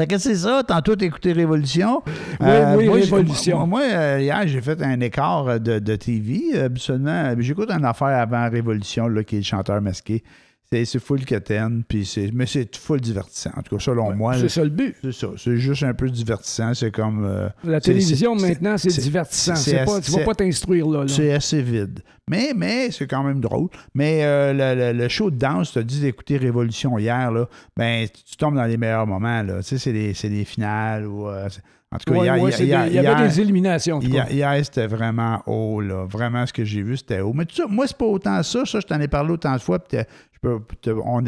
[0.00, 0.62] Fait que c'est ça.
[0.66, 2.02] Tantôt, écouté Révolution.
[2.40, 3.66] Oui, oui, moi, Révolution.
[3.66, 6.40] Moi, moi, euh, hier, j'ai fait un écart de, de TV.
[6.54, 10.22] Euh, Habituellement, euh, j'écoute une affaire avant Révolution, là, qui est le chanteur masqué.
[10.72, 13.50] C'est, full quétaine, puis c'est, mais c'est full divertissant.
[13.56, 14.94] En tout cas, selon moi, C'est ça le but.
[15.02, 15.26] c'est ça.
[15.36, 16.74] C'est juste un peu divertissant.
[16.74, 17.24] C'est comme.
[17.24, 19.56] euh, La télévision, maintenant, c'est divertissant.
[19.56, 21.00] c'est- C'est pas, tu vas pas t'instruire là.
[21.00, 21.08] là.
[21.08, 21.98] C'est assez vide.
[22.30, 23.68] Mais, mais c'est quand même drôle.
[23.94, 27.48] Mais euh, le, le- le show de danse, tu as dit d'écouter Révolution hier, là,
[27.76, 29.42] ben, tu, tombes dans les meilleurs moments.
[29.42, 29.56] Là.
[29.64, 31.04] Tu sais, c'est des, c'est des finales.
[31.04, 31.48] Ou, euh,
[31.92, 34.00] en tout cas, Ouais, hier, ouais, hier- c'est des- il y avait des éliminations.
[34.00, 35.80] hier, c'était vraiment haut.
[35.80, 36.04] Là.
[36.08, 37.32] Vraiment, ce que j'ai vu, c'était haut.
[37.32, 38.64] Mais tout ça, moi, c'est pas autant ça.
[38.64, 39.78] Ça, je t'en ai parlé autant de fois.
[39.92, 39.98] Je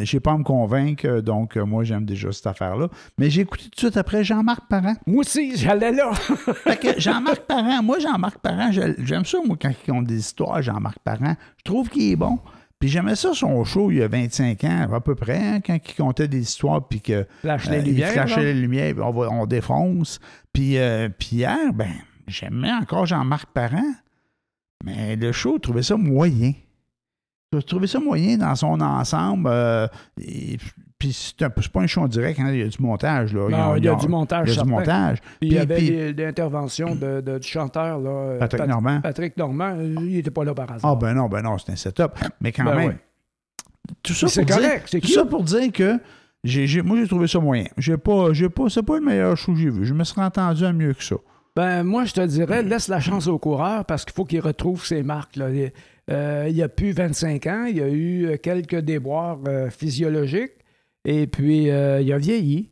[0.05, 1.21] j'ai pas à me convaincre.
[1.21, 2.89] Donc, euh, moi, j'aime déjà cette affaire-là.
[3.19, 4.95] Mais j'ai écouté tout de suite après Jean-Marc Parent.
[5.07, 6.13] Moi aussi, j'allais là.
[6.65, 10.63] Fait que Jean-Marc Parent, moi, Jean-Marc Parent, j'aime ça, moi, quand ils ont des histoires,
[10.63, 11.35] Jean-Marc Parent.
[11.59, 12.39] Je trouve qu'il est bon.
[12.83, 15.79] Puis j'aimais ça, son show, il y a 25 ans, à peu près, hein, quand
[15.89, 18.11] il comptait des histoires, puis que Flash euh, les il lumières.
[18.13, 20.19] flashait les lumières, on, va- on défonce.
[20.53, 21.93] Puis, euh, puis hier, ben,
[22.27, 23.95] j'aimais encore Jean-Marc Parent,
[24.85, 26.55] mais le show, je trouvais ça moyen.
[27.53, 29.49] Je trouvais ça moyen dans son ensemble.
[29.49, 29.87] euh,
[30.21, 30.59] et-
[31.03, 31.37] puis c'est
[31.73, 33.35] pas un show en direct, hein, il y a du montage.
[33.35, 33.49] Là.
[33.49, 34.49] Non, il y a du montage.
[34.51, 35.19] il y a du montage.
[35.41, 39.01] Puis il y avait interventions de, de- du chanteur, là, euh, Patrick Pat- Normand.
[39.01, 39.77] Patrick Normand.
[39.81, 40.93] Il n'était pas là par hasard.
[40.93, 42.13] Ah ben non, ben non, c'est un setup.
[42.41, 42.97] Mais quand Ben même, ouais.
[44.05, 45.93] tout ça Mais c'est pour dire, correct, c'est tout ça pour dire que
[46.83, 47.65] moi j'ai trouvé ça moyen.
[47.79, 49.85] J'ai pas, j'ai pas, c'est pas le meilleur show que j'ai vu.
[49.85, 51.17] Je me serais entendu à mieux que ça.
[51.57, 54.87] Ben, moi, je te dirais, laisse la chance au coureur parce qu'il faut qu'il retrouve
[54.87, 55.37] ses marques.
[55.37, 55.51] Là.
[55.51, 55.71] Il,
[56.11, 60.53] euh, il a plus 25 ans, il y a eu euh, quelques déboires euh, physiologiques
[61.05, 62.69] et puis euh, il a vieilli.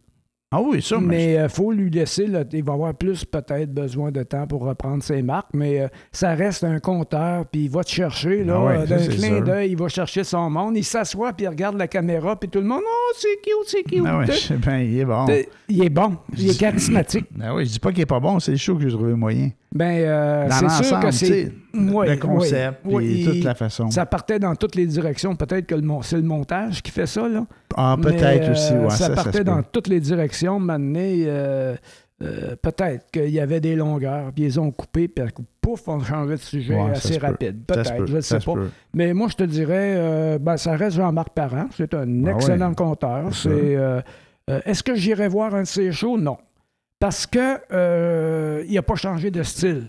[0.52, 3.72] Ah oui, ça, mais, Mais il faut lui laisser, là, il va avoir plus peut-être
[3.72, 7.70] besoin de temps pour reprendre ses marques, mais euh, ça reste un compteur, puis il
[7.70, 10.76] va te chercher, là, Ah ouais, euh, d'un clin d'œil, il va chercher son monde,
[10.76, 13.82] il s'assoit, puis il regarde la caméra, puis tout le monde, oh, c'est cute, c'est
[13.84, 14.02] cute.
[14.04, 14.26] Ah ouais,
[14.56, 15.26] bien, il est bon.
[15.68, 17.26] Il est bon, il est charismatique.
[17.40, 19.14] Ah oui, je dis pas qu'il est pas bon, c'est le show que j'ai trouvé
[19.14, 19.50] moyen.
[19.72, 21.52] Ben, euh, c'est sûr que c'est.
[21.74, 23.90] Ouais, le concept, ouais, toute la façon.
[23.90, 25.36] Ça partait dans toutes les directions.
[25.36, 27.46] Peut-être que c'est le montage qui fait ça, là.
[27.76, 29.44] Ah, peut-être euh, aussi, ouais, ça ça, partait peut.
[29.44, 30.58] dans toutes les directions.
[30.58, 31.76] Maintenant, euh,
[32.22, 35.24] euh, peut-être qu'il y avait des longueurs, puis ils ont coupé, puis
[35.60, 37.26] pouf, on changeait de sujet Ouais, assez peut.
[37.26, 37.64] rapide.
[37.64, 38.54] Peut-être, peut, je ne sais pas.
[38.92, 41.68] Mais moi, je te dirais, ben, ça reste Jean-Marc Parent.
[41.76, 42.74] C'est un Ah excellent ouais.
[42.74, 43.34] compteur.
[43.34, 43.76] C'est
[44.64, 46.18] est-ce que j'irai voir un de ses shows?
[46.18, 46.36] Non.
[46.98, 49.86] Parce que il n'a pas changé de style.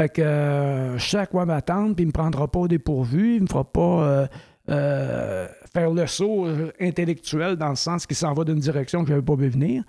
[0.00, 3.34] Fait que euh, je sais à quoi m'attendre, puis il me prendra pas au dépourvu,
[3.34, 4.26] il ne me fera pas euh,
[4.70, 9.08] euh, faire le saut euh, intellectuel dans le sens qu'il s'en va d'une direction que
[9.08, 9.84] je n'avais pas vu venir.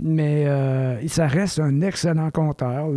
[0.00, 0.46] Mais
[1.08, 2.90] ça reste un excellent compteur.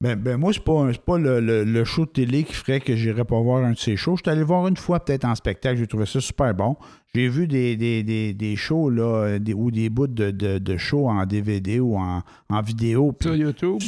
[0.00, 2.94] Ben, ben moi, c'est pas, pas le, le- le show de télé qui ferait que
[2.94, 4.14] j'irais pas voir un de ces shows.
[4.16, 6.76] Je suis allé voir une fois peut-être en spectacle, j'ai trouvé ça super bon.
[7.16, 10.76] J'ai vu des, des, des, des shows là, des, ou des bouts de, de, de
[10.76, 13.12] shows en DVD ou en, en vidéo.
[13.20, 13.78] sur YouTube?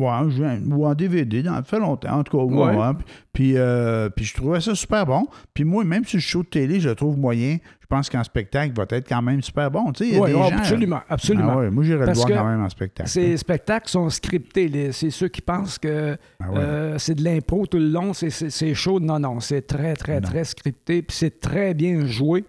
[0.00, 2.42] Ouais, ou en DVD, ça fait longtemps, en tout cas.
[2.42, 2.76] ouais, Ouais.
[2.76, 2.92] ouais.
[3.32, 5.28] Puis, euh, puis je trouvais ça super bon.
[5.54, 7.58] Puis moi, même si le show de télé, je le trouve moyen,
[7.94, 9.92] pense qu'en spectacle, va être quand même super bon.
[9.92, 11.50] Tu sais, Oui, des gens- absolument, absolument.
[11.52, 13.08] Ah ouais, moi, j'irais le voir quand même en spectacle.
[13.10, 14.92] Ces spectacles sont scriptés.
[14.92, 16.58] C'est ceux qui pensent que Ah ouais.
[16.58, 18.98] euh, c'est de l'impro tout le long, c'est- chaud.
[19.00, 20.28] Non, non, c'est très, très, Non.
[20.28, 22.44] très scripté, puis c'est très bien joué.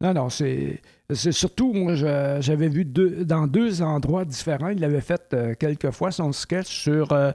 [0.00, 0.80] Non, non, c'est
[1.10, 4.68] c'est surtout, moi, je- j'avais vu deux, dans deux endroits différents.
[4.68, 7.30] Il avait fait euh, quelques fois son sketch sur euh,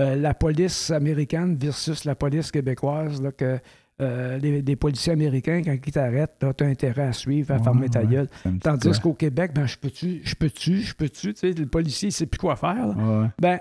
[0.00, 3.58] euh, la police américaine versus la police québécoise, là, que
[4.00, 7.62] euh, les, des policiers américains, quand ils t'arrêtent, tu as intérêt à suivre, à Ouais,
[7.64, 8.28] fermer ta gueule.
[8.62, 12.12] Tandis qu'au Québec, ben, je peux-tu, je peux-tu, je peux-tu, tu sais, le policier, il
[12.12, 12.74] sait plus quoi faire.
[12.86, 12.94] là.
[12.94, 13.28] Ouais, ouais.
[13.40, 13.58] Ben,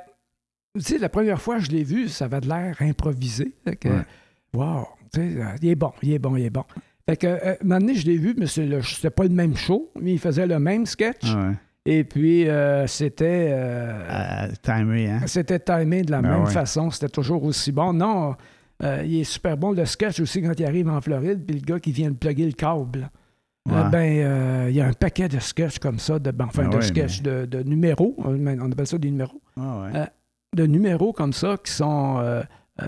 [0.76, 3.56] tu sais, la première fois que je l'ai vu, ça avait de l'air improvisé.
[3.82, 3.90] Que,
[4.54, 6.64] wow, tu sais, euh, il est bon, il est bon, il est bon.
[7.10, 9.90] Fait que, euh, un moment donné, je l'ai vu, mais c'était pas le même show,
[10.00, 11.24] mais il faisait le même sketch.
[11.26, 11.54] Ah.
[11.86, 13.56] Et puis, euh, c'était...
[14.62, 15.22] timer, hein?
[15.26, 17.94] c'était timé de la Ben même façon, c'était toujours aussi bon.
[17.94, 18.36] Non,
[18.84, 21.66] euh, il est super bon, le sketch aussi, quand il arrive en Floride, puis le
[21.66, 23.10] gars qui vient de plugger le câble.
[23.70, 26.64] Euh, ben, euh, il y a un paquet de sketchs comme ça, de, ben, enfin,
[26.68, 30.00] Ah de ouais, sketchs, de, de numéros, on on appelle ça des numéros Ah ouais.
[30.00, 30.06] Euh,
[30.56, 32.44] de numéros comme ça qui sont, euh,
[32.82, 32.86] euh,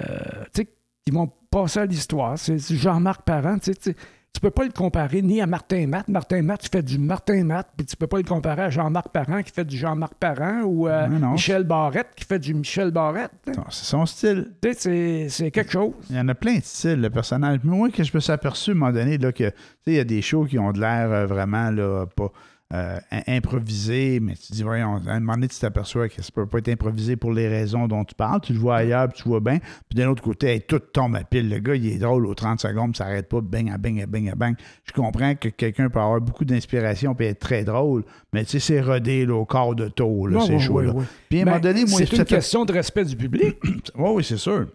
[0.53, 0.67] tu sais,
[1.05, 2.37] qui vont passer à l'histoire.
[2.39, 3.95] C'est c'est Jean-Marc Parent, tu sais,
[4.31, 6.07] tu peux pas le comparer ni à Martin Matt.
[6.07, 9.09] Martin Matt, tu fais du Martin Matt, puis tu peux pas le comparer à Jean-Marc
[9.09, 11.31] Parent qui fait du Jean-Marc Parent ou à Non, non.
[11.31, 13.31] Michel Barrette qui fait du Michel Barrette.
[13.47, 14.51] Non, C'est son style.
[14.61, 15.93] Tu sais, c'est- c'est quelque chose.
[16.09, 17.59] Il y en a plein de styles, le personnage.
[17.63, 19.91] Mais moi, que je me suis aperçu à un moment donné là, que tu sais,
[19.91, 22.31] il y a des shows qui ont de l'air euh, vraiment là, pas
[22.73, 26.29] euh, im- improvisés, mais tu dis, voyons, à un moment donné, tu t'aperçois que ça
[26.33, 28.41] peut pas être improvisé pour les raisons dont tu parles.
[28.41, 29.57] Tu le vois ailleurs, puis tu vois bien.
[29.89, 31.49] Puis d'un autre côté, hey, tout tombe à pile.
[31.49, 34.01] Le gars, il est drôle aux 30 secondes, puis ça n'arrête pas, bang, à bang,
[34.01, 34.55] à bang, à bang.
[34.85, 38.03] Je comprends que quelqu'un peut avoir beaucoup d'inspiration puis être très drôle,
[38.33, 40.85] mais tu sais, c'est rodé là, au corps de taux, là, ces ouais.
[41.29, 43.57] Puis à un Ben, moment donné, moi, c'est une fait- question de respect du public.
[43.95, 44.67] Ouais, oui, c'est sûr.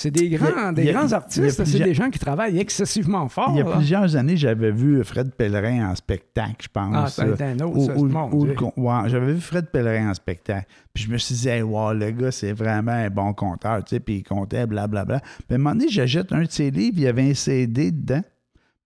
[0.00, 3.50] C'est des grands, a- des a- grands artistes, c'est des gens qui travaillent excessivement fort.
[3.52, 3.76] Il y a là.
[3.76, 6.94] plusieurs années, j'avais vu Fred Pellerin en spectacle, je pense.
[6.96, 7.46] Ah, c'est là.
[7.48, 7.94] un autre, ça,
[8.76, 10.66] ouais, j'avais vu Fred Pellerin en spectacle.
[10.94, 13.96] Puis je me suis dit, hey, wow, le gars, c'est vraiment un bon conteur, tu
[13.96, 15.18] sais, puis il comptait, blablabla.
[15.20, 17.90] Puis à un moment donné, j'achète un de ses livres, il y avait un CD
[17.90, 18.22] dedans.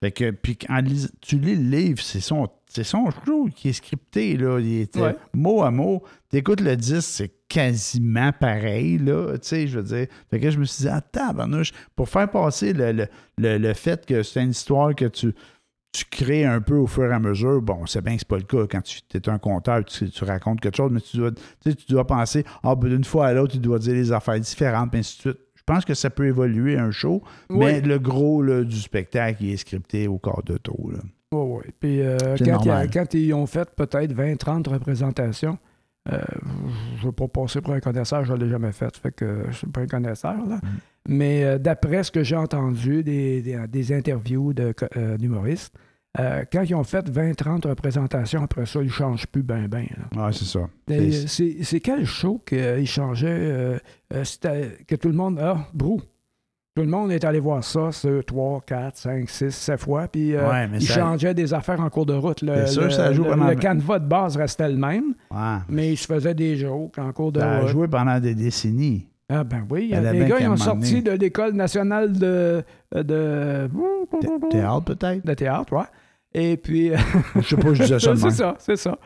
[0.01, 0.81] Fait que, puis quand
[1.21, 4.59] tu lis le livre, c'est son, son show qui est scripté, là.
[4.59, 5.15] Il était Ouais.
[5.33, 6.01] mot à mot.
[6.29, 9.33] Tu écoutes le disque, c'est quasiment pareil, là.
[9.33, 10.07] Tu sais, je veux dire.
[10.29, 13.73] Fait que je me suis dit, ah, tabarnouche, pour faire passer le, le, le- le
[13.73, 15.33] fait que c'est une histoire que tu,
[15.91, 17.61] tu crées un peu au fur et à mesure.
[17.61, 18.65] Bon, c'est bien que c'est pas le cas.
[18.69, 21.31] Quand tu es un conteur, tu, tu racontes quelque chose, mais tu dois,
[21.63, 24.89] tu dois penser, ah, ben, d'une fois à l'autre, tu dois dire des affaires différentes,
[24.91, 25.37] puis ainsi de suite.
[25.55, 29.51] Je pense que ça peut évoluer un show, mais le gros là, du spectacle, il
[29.53, 30.75] est scripté au corps de taux.
[30.77, 30.97] Oui,
[31.31, 31.71] oui.
[31.79, 32.17] Puis euh,
[32.93, 35.57] quand, ils ont fait peut-être 20, 30 représentations,
[36.11, 36.19] euh,
[36.97, 38.95] je ne veux pas passer pour un connaisseur, je ne l'ai jamais fait.
[38.97, 40.35] Fait que je ne suis pas un connaisseur.
[40.47, 40.55] Là.
[40.57, 40.67] Mm.
[41.07, 45.73] Mais euh, d'après ce que j'ai entendu des, des, des interviews de, euh, d'humoristes,
[46.15, 49.87] quand ils ont fait 20, 30 représentations, après ça, ils ne changent plus ben ben.
[50.15, 50.69] Ah, c'est ça.
[50.87, 53.79] C'est- C'est, c'est quel show qu'ils changeaient
[54.11, 55.39] que tout le monde.
[55.41, 56.01] Ah, brou.
[56.75, 60.07] Tout le monde est allé voir ça, ce 3, 4, 5, 6, 7 fois.
[60.07, 62.41] Puis euh, Ouais, ils ça- changeaient des affaires en cours de route.
[62.41, 65.57] Le, sûr, le- ça joue le- pendant- le canevas de base restait le même, Ouais.
[65.69, 67.69] mais ils se faisaient des jokes en cours de Ça a route.
[67.69, 69.07] joué pendant des décennies.
[69.29, 72.63] Ah ben oui, les gars, ils ont sorti donné- de l'École nationale de,
[72.93, 73.69] de,
[74.19, 75.25] Thé- Théâtre, peut-être?
[75.25, 75.83] de théâtre, ouais.
[76.33, 76.91] Et puis...
[77.35, 78.97] Je sais pas, je disais ça c'est ça, c'est ça.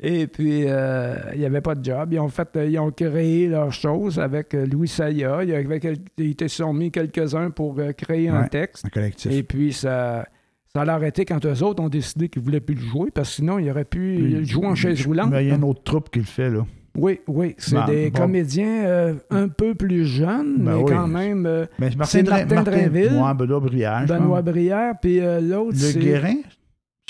[0.00, 2.08] Et puis, euh, il n'y avait pas de job.
[2.12, 5.42] Ils ont, fait, euh, ils ont créé leur chose avec euh, Louis Saya.
[5.44, 8.86] Ils se sont mis quelques-uns pour euh, créer un texte.
[8.86, 9.30] Un collectif.
[9.32, 10.26] Et puis, ça,
[10.74, 13.28] ça a arrêté quand eux autres ont décidé qu'ils ne voulaient plus le jouer parce
[13.28, 15.30] que sinon, il aurait pu Puis, jouer en chaise roulante.
[15.30, 16.64] Mais il y a une autre troupe qui le fait, là.
[16.94, 17.54] Oui, oui.
[17.56, 18.20] C'est Ben, des bon.
[18.20, 20.92] comédiens euh, un peu plus jeunes, Ben mais oui.
[20.92, 21.46] quand même.
[21.46, 23.12] euh, Mais C'est Martin Drainville.
[23.14, 24.42] Ouais, Benoît Brière, Benoît.
[24.42, 25.98] Brière, puis euh, l'autre, Le.
[25.98, 26.34] Guérin?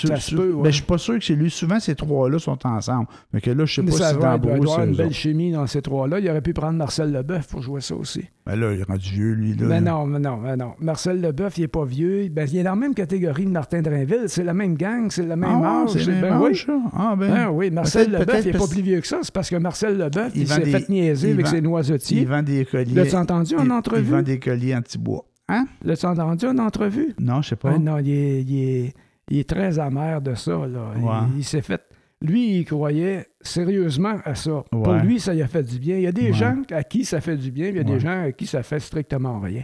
[0.01, 1.51] Ça se ben, je suis pas sûr que c'est lui.
[1.51, 3.05] Souvent, ces trois-là sont ensemble.
[3.31, 5.05] Mais que là, je sais pas ça si va, dans il doit avoir une belle
[5.05, 5.15] autres.
[5.15, 6.19] chimie dans ces trois-là.
[6.19, 8.25] Il aurait pu prendre Marcel Leboeuf pour jouer ça aussi.
[8.45, 9.53] Ben là, il est rendu vieux, lui.
[9.55, 10.73] Là, Mais non, mais non, mais non.
[10.79, 12.27] Marcel Leboeuf, il n'est pas vieux.
[12.31, 14.23] Ben, il est dans la même catégorie de Martin Drainville.
[14.27, 15.95] C'est la même gang, c'est le même Ah, âge.
[16.07, 16.65] le ben même oui.
[16.91, 17.33] Ah, ben.
[17.37, 19.19] Ah oui, Marcel Leboeuf, il n'est pas plus vieux que ça.
[19.21, 21.57] C'est parce que Marcel Leboeuf, Il il, s'est des- fait niaiser il avec vend- ses
[21.59, 22.25] Il noisetiers.
[22.25, 22.95] vend des colliers.
[22.95, 24.03] L'as-tu entendu en il- entrevue?
[24.05, 25.23] Il vend des colliers anti-bois.
[25.49, 25.67] Hein?
[25.83, 27.13] L'as-tu entendu en entrevue?
[27.19, 27.73] Non, je sais pas.
[27.75, 28.93] Ah non, il est,
[29.33, 30.51] il est- très amer de ça.
[30.67, 30.93] Là.
[30.95, 31.11] Il- Ouais.
[31.37, 31.81] Il, s'est fait.
[32.21, 34.63] Lui, il croyait sérieusement à ça.
[34.71, 35.97] Pour lui, ça lui a fait du bien.
[35.97, 36.33] Il y a des Ouais.
[36.33, 38.45] gens à qui ça fait du bien, puis il y a des gens à qui
[38.47, 39.63] ça fait strictement rien.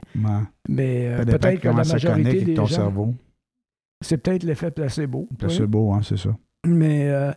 [0.68, 3.14] Mais euh, peut-être que la ça majorité des ton gens, cerveau.
[4.02, 5.28] c'est peut-être l'effet placebo.
[5.68, 6.36] beau, hein, c'est ça.
[6.66, 7.32] Mais euh,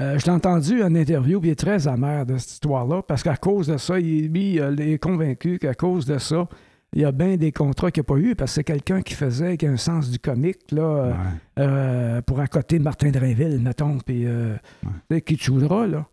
[0.00, 3.22] euh, je l'ai entendu en interview, puis il est très amer de cette histoire-là, parce
[3.22, 6.46] qu'à cause de ça, il, lui, il est convaincu qu'à cause de ça,
[6.94, 9.14] il y a bien des contrats qu'il n'a pas eu, parce que c'est quelqu'un qui
[9.14, 11.14] faisait, qui a un sens du comique, là, euh, Ouais.
[11.58, 14.54] euh, pour accoter Martin Drainville, mettons, puis euh,
[15.10, 15.20] Ouais.
[15.20, 16.06] qui choudra, là.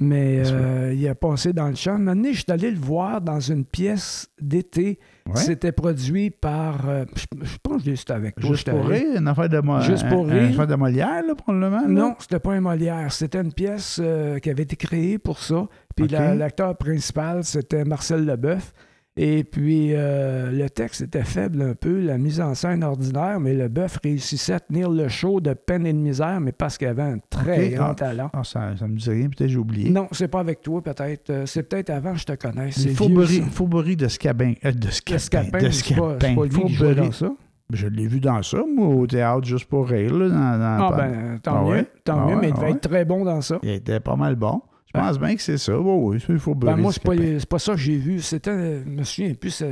[0.00, 1.94] Mais euh, il a passé dans le champ.
[1.94, 5.00] Un moment donné, je suis allé le voir dans une pièce d'été.
[5.26, 5.34] Ouais.
[5.34, 6.88] C'était produit par.
[6.88, 8.48] euh, je, je pense que c'était avec toi.
[8.50, 10.42] Juste pour rire, une affaire de, Mo- Juste pour un- rire.
[10.44, 11.80] Une affaire de Molière, là, probablement.
[11.80, 11.88] là?
[11.88, 13.12] Non, c'était pas un Molière.
[13.12, 15.66] C'était une pièce euh, qui avait été créée pour ça.
[15.96, 18.72] Puis la- l'acteur principal, c'était Marcel Leboeuf.
[19.20, 23.52] Et puis euh, le texte était faible un peu, la mise en scène ordinaire, mais
[23.52, 27.02] Leboeuf réussissait à tenir le show de peine et de misère, mais parce qu'il avait
[27.02, 27.94] un très grand ah.
[27.96, 28.30] talent.
[28.32, 29.90] Ah, ça, ça me dit rien, peut-être j'ai oublié.
[29.90, 31.30] Non, c'est pas avec toi, peut-être.
[31.30, 32.78] Euh, c'est peut-être avant que je te connaisse.
[32.78, 32.94] C'est.
[32.94, 34.54] Faubory de Scabin.
[34.64, 35.58] euh, de Scabin.
[35.58, 37.32] De c'est pas, dans ça.
[37.72, 40.14] Je l'ai vu dans ça, moi, au théâtre, juste pour rire.
[40.14, 41.86] Là, dans, dans- Ah ben, tant Ah mieux, ouais?
[42.04, 42.72] tant Ah mieux, ouais, mais il devait ouais?
[42.72, 43.58] être très bon dans ça.
[43.64, 44.62] Il était pas mal bon.
[44.88, 45.78] Je Ben- pense bien que c'est ça.
[45.78, 46.74] Oui, oui, c'est Faubory.
[46.74, 47.14] Ben, moi, c'est pas,
[47.48, 48.20] pas ça que j'ai vu.
[48.20, 49.62] C'était, euh, je me souviens plus.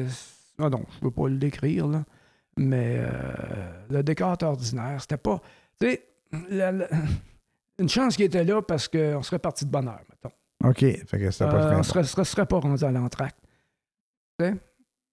[0.58, 2.04] Ah non, je peux pas le décrire, là.
[2.58, 5.00] Mais euh, le décor ordinaire.
[5.00, 5.40] C'était pas.
[5.80, 6.02] Tu sais,
[6.50, 6.88] la- la-
[7.78, 10.34] une chance qu'il était là parce qu'on serait parti de bonne heure, mettons.
[10.68, 10.78] OK.
[10.80, 11.82] Fait que c'était pas Euh, on bon.
[11.82, 13.38] serait, serait, serait pas rendu à l'entracte.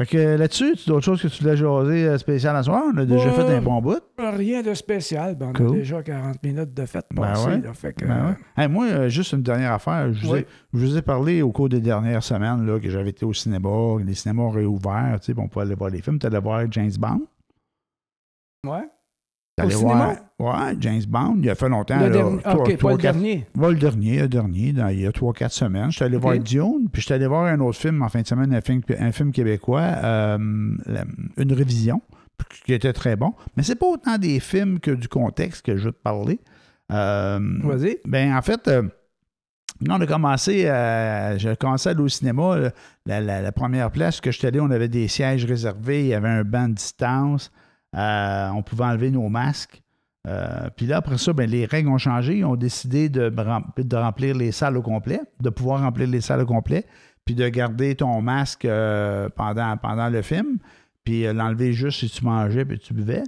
[0.01, 2.81] Fait que là-dessus, tu as d'autres choses que tu voulais jaser euh, spécial à soir?
[2.91, 4.01] On a déjà fait un bon bout.
[4.17, 5.35] Rien de spécial.
[5.35, 5.67] Ben, on Cool.
[5.67, 7.47] a déjà 40 minutes de fête Ben passée.
[7.49, 7.61] ouais.
[7.61, 8.63] là, fait que, Ben ouais.
[8.63, 10.11] Hey, moi, euh, juste une dernière affaire.
[10.11, 10.45] Je vous, ai, Oui.
[10.73, 13.69] je vous ai parlé au cours des dernières semaines là, que j'avais été au cinéma,
[13.99, 16.17] que les cinémas ont réouvert, tu sais, on pouvait aller voir les films.
[16.17, 17.21] Tu allais voir James Bond?
[18.67, 18.87] ouais.
[19.57, 20.15] Allé cinéma?
[20.39, 21.35] voir ouais, James Bond.
[21.39, 21.97] Il y a fait longtemps.
[21.99, 22.37] Le là, dernier.
[22.45, 23.45] ok, pas le dernier.
[23.55, 25.91] Le dernier, le dernier, dans- il y a 3-4 semaines.
[25.91, 28.21] Je suis allé voir Dune, puis je suis allé voir un autre film en fin
[28.21, 32.01] de semaine, un film, un film québécois, euh, une révision,
[32.65, 33.33] qui était très bon.
[33.55, 36.39] Mais c'est pas autant des films que du contexte que je veux te parler.
[36.91, 37.97] Euh, Vas-y.
[38.05, 38.83] ben, en fait, euh,
[39.87, 42.69] on a commencé, euh, j'ai commencé à aller au cinéma, euh,
[43.05, 46.13] la, la- la première place que j'étais allé, on avait des sièges réservés, il y
[46.13, 47.51] avait un banc de distance,
[47.95, 49.81] euh, on pouvait enlever nos masques.
[50.27, 52.37] Euh, puis là, après ça, ben, les règles ont changé.
[52.37, 56.21] Ils ont décidé de, rem- de remplir les salles au complet, de pouvoir remplir les
[56.21, 56.85] salles au complet,
[57.25, 60.59] puis de garder ton masque euh, pendant, pendant le film,
[61.03, 63.23] puis l'enlever juste si tu mangeais puis tu buvais.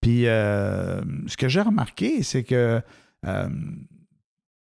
[0.00, 2.82] Puis ce que j'ai remarqué, c'est que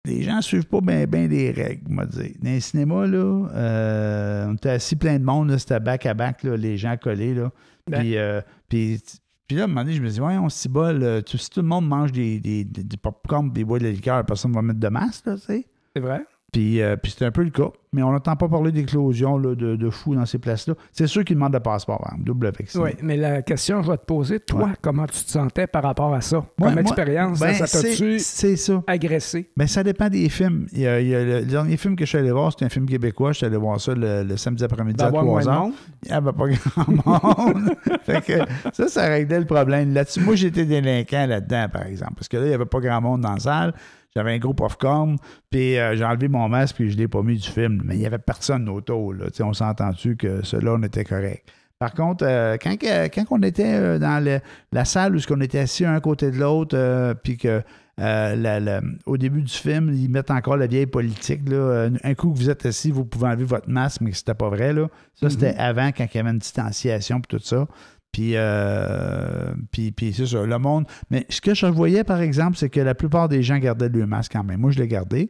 [0.06, 2.32] les gens ne suivent pas bien les règles, on va dire.
[2.42, 6.78] Dans les cinémas, là, euh, on était assis plein de monde, c'était back-à-back, là, les
[6.78, 7.34] gens collés.
[7.34, 7.52] Là.
[7.90, 8.00] Ben.
[8.00, 9.02] Puis, euh, puis,
[9.48, 11.24] puis là, à un moment donné, je me dis, ouais, on s'y bol.
[11.28, 14.52] si tout le monde mange des, des, des, des popcorn, des bois de liqueur, personne
[14.52, 15.68] ne va mettre de masque, là, tu sais.
[15.96, 16.26] C'est vrai.
[16.54, 17.70] Puis, euh, puis c'était un peu le cas.
[17.94, 20.74] Mais on n'entend pas parler d'éclosion de, de fous dans ces places-là.
[20.92, 22.84] C'est sûr qu'ils demandent le passeport, hein, double vacciné.
[22.84, 24.70] Oui, mais la question que je vais te poser, toi, Ouais.
[24.82, 26.38] comment tu te sentais par rapport à ça?
[26.38, 28.82] Ouais, Comme moi, expérience, ben, ça c'est t'a-tu c'est ça.
[28.88, 29.50] agressé?
[29.58, 30.66] Ben, ça dépend des films.
[30.74, 32.52] Il y a, il y a le, le dernier film que je suis allé voir,
[32.52, 33.32] c'était un film québécois.
[33.32, 35.64] Je suis allé voir ça le, le samedi après-midi à D'avoir moins 3 de heures.
[35.66, 35.74] monde?
[36.04, 37.70] Il n'y avait pas grand monde.
[38.04, 38.34] fait que
[38.74, 39.94] ça, ça réglait le problème.
[39.94, 42.14] Là-dessus, moi, j'étais délinquant là-dedans, par exemple.
[42.16, 43.74] Parce que là, il n'y avait pas grand monde dans la salle.
[44.16, 45.18] J'avais un gros popcorn,
[45.50, 47.82] puis euh, j'ai enlevé mon masque, puis je ne l'ai pas mis du film.
[47.84, 49.14] Mais il n'y avait personne autour.
[49.14, 49.26] Là.
[49.42, 51.48] On s'est entendu que cela, on était correct.
[51.80, 54.40] Par contre, euh, quand, quand on était euh, dans le-
[54.72, 57.62] la salle où on était assis un côté de l'autre, euh, puis que
[58.00, 61.42] euh, la- la- au début du film, ils mettent encore la vieille politique.
[61.50, 61.90] Là.
[62.04, 64.74] Un coup que vous êtes assis, vous pouvez enlever votre masque, mais c'était pas vrai.
[64.74, 64.88] Là.
[65.16, 67.68] Ça, c'était avant, quand il y avait une distanciation et tout ça.
[68.14, 70.86] Puis, euh, puis, puis c'est ça, le monde.
[71.10, 74.06] Mais ce que je voyais, par exemple, c'est que la plupart des gens gardaient le
[74.08, 74.62] masque quand même.
[74.62, 75.30] Moi, je l'ai gardé.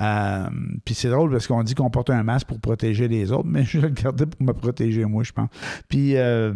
[0.00, 0.46] Euh,
[0.86, 3.62] puis c'est drôle parce qu'on dit qu'on porte un masque pour protéger les autres, mais
[3.66, 5.50] je le gardais pour me protéger moi, je pense.
[5.88, 6.50] Puis, euh,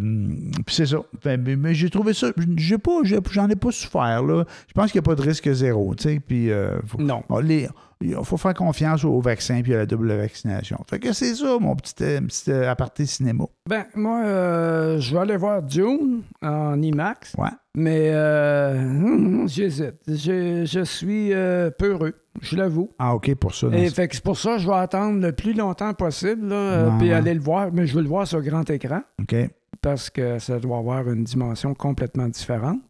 [0.65, 0.99] puis c'est ça.
[1.27, 2.29] Mais mais j'ai trouvé ça.
[2.57, 3.01] J'ai pas,
[3.31, 4.45] j'en ai pas souffert là.
[4.67, 6.21] Je pense qu'il n'y a pas de risque zéro, tu sais.
[6.27, 7.23] Puis euh, faut- Non.
[7.43, 7.69] Les-
[8.01, 10.79] il faut faire confiance au vaccin puis à la double vaccination.
[10.89, 13.45] Fait que c'est ça, mon petit, euh, petit euh, aparté cinéma.
[13.69, 17.49] Ben, moi, euh, je vais aller voir Dune en IMAX, Ouais.
[17.75, 19.95] mais euh, pense que j'hésite.
[20.07, 22.91] Je, je suis euh, peureux, je l'avoue.
[22.99, 23.69] Ah, OK, pour ça.
[23.73, 26.97] Et fait que c'est pour ça que je vais attendre le plus longtemps possible, là,
[26.99, 27.15] puis ouais.
[27.15, 27.71] aller le voir.
[27.73, 29.35] Mais je veux le voir sur grand écran OK.
[29.81, 32.81] parce que ça doit avoir une dimension complètement différente.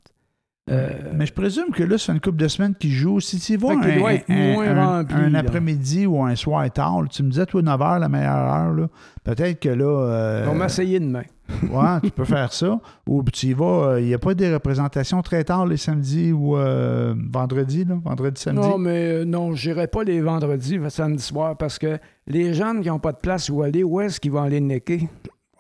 [0.69, 3.21] Euh, Mais je présume que là, c'est une couple de semaines qu'il joue.
[3.21, 7.63] Si tu y vas un, après-midi ou un soir tard, là, tu me disais, toi,
[7.63, 8.89] 9 h, la meilleure heure, là.
[9.23, 9.85] peut-être que là.
[9.85, 11.23] euh, on va essayer demain.
[11.71, 12.81] ouais, tu peux faire ça.
[13.07, 16.33] Ou tu y vas, euh, il n'y a pas des représentations très tard les samedis
[16.33, 18.67] ou euh, vendredi, là, vendredi, samedi?
[18.67, 22.55] Non, mais euh, non, je n'irai pas les vendredis, le samedi soir, parce que les
[22.55, 25.09] jeunes qui n'ont pas de place où aller, où est-ce qu'ils vont aller necker?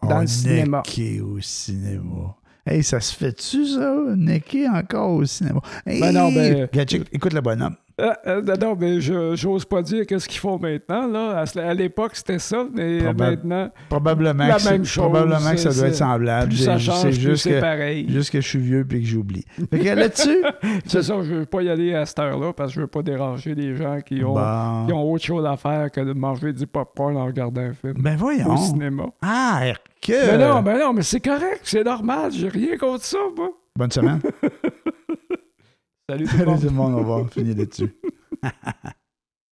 [0.03, 0.79] dans Oh, le cinéma.
[0.85, 2.35] necker au cinéma.
[2.67, 3.95] Hey, ça se fait-tu, ça?
[4.17, 5.61] Necker encore au cinéma?
[5.87, 7.77] Hey, Ben non, ben- Regarde, check, écoute le bonhomme.
[7.99, 11.07] Euh, euh, non, mais je j'ose pas dire qu'est-ce qu'ils font maintenant.
[11.07, 11.44] Là.
[11.57, 15.94] À, l'époque, c'était ça, mais maintenant, Probablement, La même chose, probablement que ça doit être
[15.94, 16.53] semblable.
[16.53, 18.07] C'est- juste que, pareil.
[18.09, 19.44] juste que je suis vieux et que j'oublie.
[19.72, 20.42] Là-dessus,
[20.86, 23.03] C'est ça, je veux pas y aller à cette heure-là parce que je veux pas
[23.03, 24.86] déranger les gens qui ont, bon.
[24.86, 27.94] qui ont autre chose à faire que de manger du popcorn en regardant un film
[27.99, 28.53] Ben voyons.
[28.53, 29.05] au cinéma.
[29.22, 29.62] Ah,
[30.03, 30.12] que...
[30.12, 33.49] Mais non, mais non, mais c'est correct, c'est normal, j'ai rien contre ça, moi.
[33.74, 34.20] Bonne semaine.
[36.09, 36.61] Salut tout le Salut monde.
[36.61, 37.93] tout le monde, on va finir là-dessus.